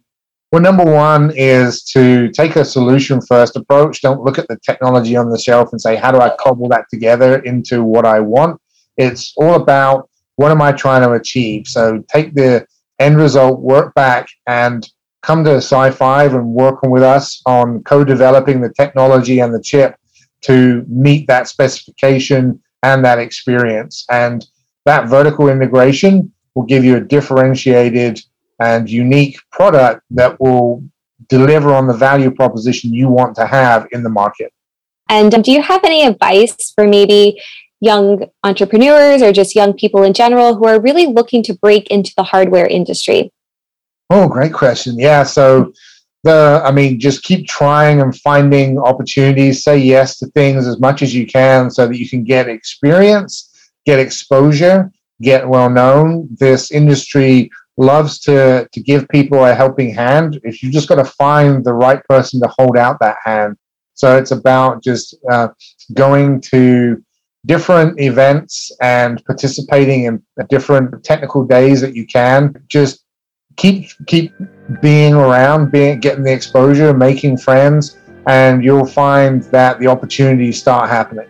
Well, 0.51 0.63
number 0.63 0.83
one 0.83 1.31
is 1.35 1.83
to 1.93 2.29
take 2.29 2.55
a 2.55 2.65
solution 2.65 3.21
first 3.21 3.55
approach. 3.55 4.01
Don't 4.01 4.23
look 4.23 4.39
at 4.39 4.47
the 4.47 4.57
technology 4.65 5.15
on 5.15 5.29
the 5.29 5.37
shelf 5.37 5.69
and 5.71 5.79
say, 5.79 5.95
how 5.95 6.11
do 6.11 6.19
I 6.19 6.35
cobble 6.39 6.67
that 6.69 6.85
together 6.89 7.37
into 7.39 7.83
what 7.83 8.05
I 8.05 8.19
want? 8.19 8.59
It's 8.97 9.31
all 9.37 9.53
about 9.53 10.09
what 10.37 10.51
am 10.51 10.61
I 10.61 10.71
trying 10.71 11.03
to 11.03 11.11
achieve? 11.11 11.67
So 11.67 12.03
take 12.11 12.33
the 12.33 12.65
end 12.97 13.17
result, 13.17 13.59
work 13.59 13.93
back, 13.93 14.27
and 14.47 14.87
come 15.21 15.43
to 15.43 15.57
Sci 15.57 15.89
SiFive 15.91 16.33
and 16.33 16.47
working 16.47 16.89
with 16.89 17.03
us 17.03 17.41
on 17.45 17.83
co-developing 17.83 18.61
the 18.61 18.73
technology 18.73 19.39
and 19.41 19.53
the 19.53 19.61
chip 19.61 19.95
to 20.41 20.83
meet 20.87 21.27
that 21.27 21.47
specification 21.47 22.59
and 22.83 23.05
that 23.05 23.19
experience. 23.19 24.05
And 24.09 24.45
that 24.85 25.09
vertical 25.09 25.49
integration 25.49 26.31
will 26.55 26.63
give 26.63 26.83
you 26.83 26.97
a 26.97 27.01
differentiated 27.01 28.19
and 28.59 28.89
unique 28.89 29.39
product 29.51 30.03
that 30.11 30.39
will 30.39 30.83
deliver 31.27 31.73
on 31.73 31.87
the 31.87 31.93
value 31.93 32.31
proposition 32.31 32.93
you 32.93 33.07
want 33.07 33.35
to 33.35 33.45
have 33.45 33.87
in 33.91 34.03
the 34.03 34.09
market. 34.09 34.51
And 35.09 35.33
um, 35.33 35.41
do 35.41 35.51
you 35.51 35.61
have 35.61 35.83
any 35.83 36.05
advice 36.05 36.71
for 36.75 36.87
maybe 36.87 37.41
young 37.81 38.25
entrepreneurs 38.43 39.21
or 39.21 39.31
just 39.31 39.55
young 39.55 39.73
people 39.73 40.03
in 40.03 40.13
general 40.13 40.55
who 40.55 40.67
are 40.67 40.81
really 40.81 41.07
looking 41.07 41.41
to 41.43 41.53
break 41.53 41.87
into 41.87 42.11
the 42.17 42.23
hardware 42.23 42.67
industry? 42.67 43.31
Oh, 44.09 44.27
great 44.27 44.53
question. 44.53 44.97
Yeah. 44.97 45.23
So, 45.23 45.73
the, 46.23 46.61
I 46.65 46.71
mean, 46.71 46.99
just 46.99 47.23
keep 47.23 47.47
trying 47.47 48.01
and 48.01 48.15
finding 48.19 48.77
opportunities. 48.77 49.63
Say 49.63 49.77
yes 49.77 50.17
to 50.17 50.27
things 50.27 50.67
as 50.67 50.79
much 50.79 51.01
as 51.01 51.15
you 51.15 51.25
can 51.25 51.71
so 51.71 51.87
that 51.87 51.95
you 51.95 52.09
can 52.09 52.25
get 52.25 52.49
experience, 52.49 53.49
get 53.85 53.99
exposure, 53.99 54.91
get 55.21 55.47
well 55.47 55.69
known. 55.69 56.27
This 56.37 56.71
industry 56.71 57.49
loves 57.79 58.19
to 58.19 58.67
to 58.71 58.79
give 58.81 59.07
people 59.09 59.45
a 59.45 59.55
helping 59.55 59.93
hand. 59.93 60.39
If 60.43 60.61
you 60.61 60.71
just 60.71 60.87
got 60.87 60.95
to 60.95 61.05
find 61.05 61.63
the 61.63 61.73
right 61.73 62.03
person 62.07 62.39
to 62.41 62.49
hold 62.57 62.77
out 62.77 62.99
that 62.99 63.17
hand. 63.23 63.57
So 63.93 64.17
it's 64.17 64.31
about 64.31 64.83
just 64.83 65.15
uh, 65.31 65.49
going 65.93 66.41
to 66.53 67.03
different 67.45 67.99
events 67.99 68.71
and 68.81 69.23
participating 69.25 70.03
in 70.03 70.21
different 70.49 71.03
technical 71.03 71.45
days 71.45 71.81
that 71.81 71.95
you 71.95 72.05
can. 72.05 72.53
Just 72.67 73.05
keep 73.55 73.89
keep 74.07 74.33
being 74.81 75.13
around, 75.13 75.71
being 75.71 75.99
getting 75.99 76.23
the 76.23 76.33
exposure, 76.33 76.93
making 76.93 77.37
friends, 77.37 77.97
and 78.27 78.63
you'll 78.63 78.85
find 78.85 79.43
that 79.43 79.79
the 79.79 79.87
opportunities 79.87 80.59
start 80.59 80.89
happening. 80.89 81.27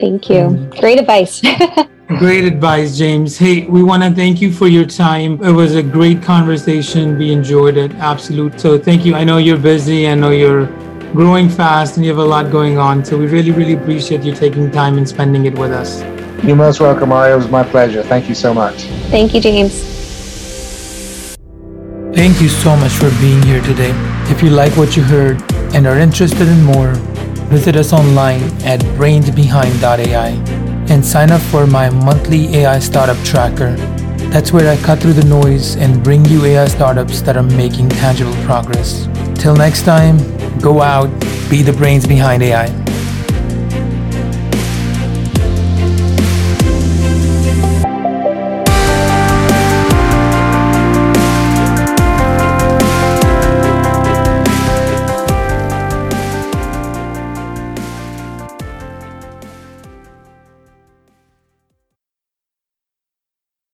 Thank 0.00 0.30
you. 0.30 0.68
Great 0.80 0.98
advice. 0.98 1.42
great 2.08 2.44
advice, 2.44 2.96
James. 2.98 3.38
Hey, 3.38 3.66
we 3.66 3.82
want 3.82 4.02
to 4.02 4.10
thank 4.10 4.40
you 4.40 4.52
for 4.52 4.68
your 4.68 4.84
time. 4.84 5.42
It 5.42 5.52
was 5.52 5.74
a 5.74 5.82
great 5.82 6.22
conversation. 6.22 7.18
We 7.18 7.32
enjoyed 7.32 7.76
it. 7.76 7.92
Absolute. 7.94 8.60
So 8.60 8.78
thank 8.78 9.04
you. 9.04 9.14
I 9.14 9.24
know 9.24 9.38
you're 9.38 9.58
busy. 9.58 10.08
I 10.08 10.14
know 10.14 10.30
you're 10.30 10.66
growing 11.12 11.48
fast 11.48 11.96
and 11.96 12.04
you 12.04 12.10
have 12.10 12.18
a 12.18 12.24
lot 12.24 12.50
going 12.50 12.78
on. 12.78 13.04
So 13.04 13.18
we 13.18 13.26
really, 13.26 13.50
really 13.50 13.74
appreciate 13.74 14.22
you 14.22 14.34
taking 14.34 14.70
time 14.70 14.98
and 14.98 15.08
spending 15.08 15.46
it 15.46 15.58
with 15.58 15.72
us. 15.72 16.02
You're 16.44 16.56
most 16.56 16.80
welcome, 16.80 17.10
Mario. 17.10 17.34
It 17.34 17.38
was 17.38 17.48
my 17.48 17.62
pleasure. 17.62 18.02
Thank 18.02 18.28
you 18.28 18.34
so 18.34 18.52
much. 18.52 18.82
Thank 19.10 19.34
you, 19.34 19.40
James. 19.40 19.72
Thank 22.14 22.40
you 22.40 22.48
so 22.48 22.76
much 22.76 22.92
for 22.92 23.10
being 23.20 23.42
here 23.42 23.62
today. 23.62 23.92
If 24.30 24.42
you 24.42 24.50
like 24.50 24.76
what 24.76 24.96
you 24.96 25.02
heard 25.02 25.40
and 25.74 25.86
are 25.86 25.98
interested 25.98 26.48
in 26.48 26.62
more, 26.62 26.92
visit 27.48 27.76
us 27.76 27.92
online 27.92 28.42
at 28.64 28.80
brainsbehind.ai 28.96 30.61
and 30.90 31.04
sign 31.04 31.30
up 31.30 31.40
for 31.40 31.66
my 31.66 31.90
monthly 31.90 32.54
AI 32.56 32.78
startup 32.78 33.16
tracker. 33.24 33.76
That's 34.30 34.52
where 34.52 34.70
I 34.70 34.76
cut 34.82 34.98
through 35.00 35.12
the 35.12 35.24
noise 35.24 35.76
and 35.76 36.02
bring 36.02 36.24
you 36.24 36.44
AI 36.44 36.66
startups 36.68 37.20
that 37.22 37.36
are 37.36 37.42
making 37.42 37.88
tangible 37.90 38.34
progress. 38.44 39.08
Till 39.34 39.54
next 39.54 39.82
time, 39.82 40.18
go 40.58 40.80
out, 40.80 41.10
be 41.50 41.62
the 41.62 41.72
brains 41.72 42.06
behind 42.06 42.42
AI. 42.42 42.66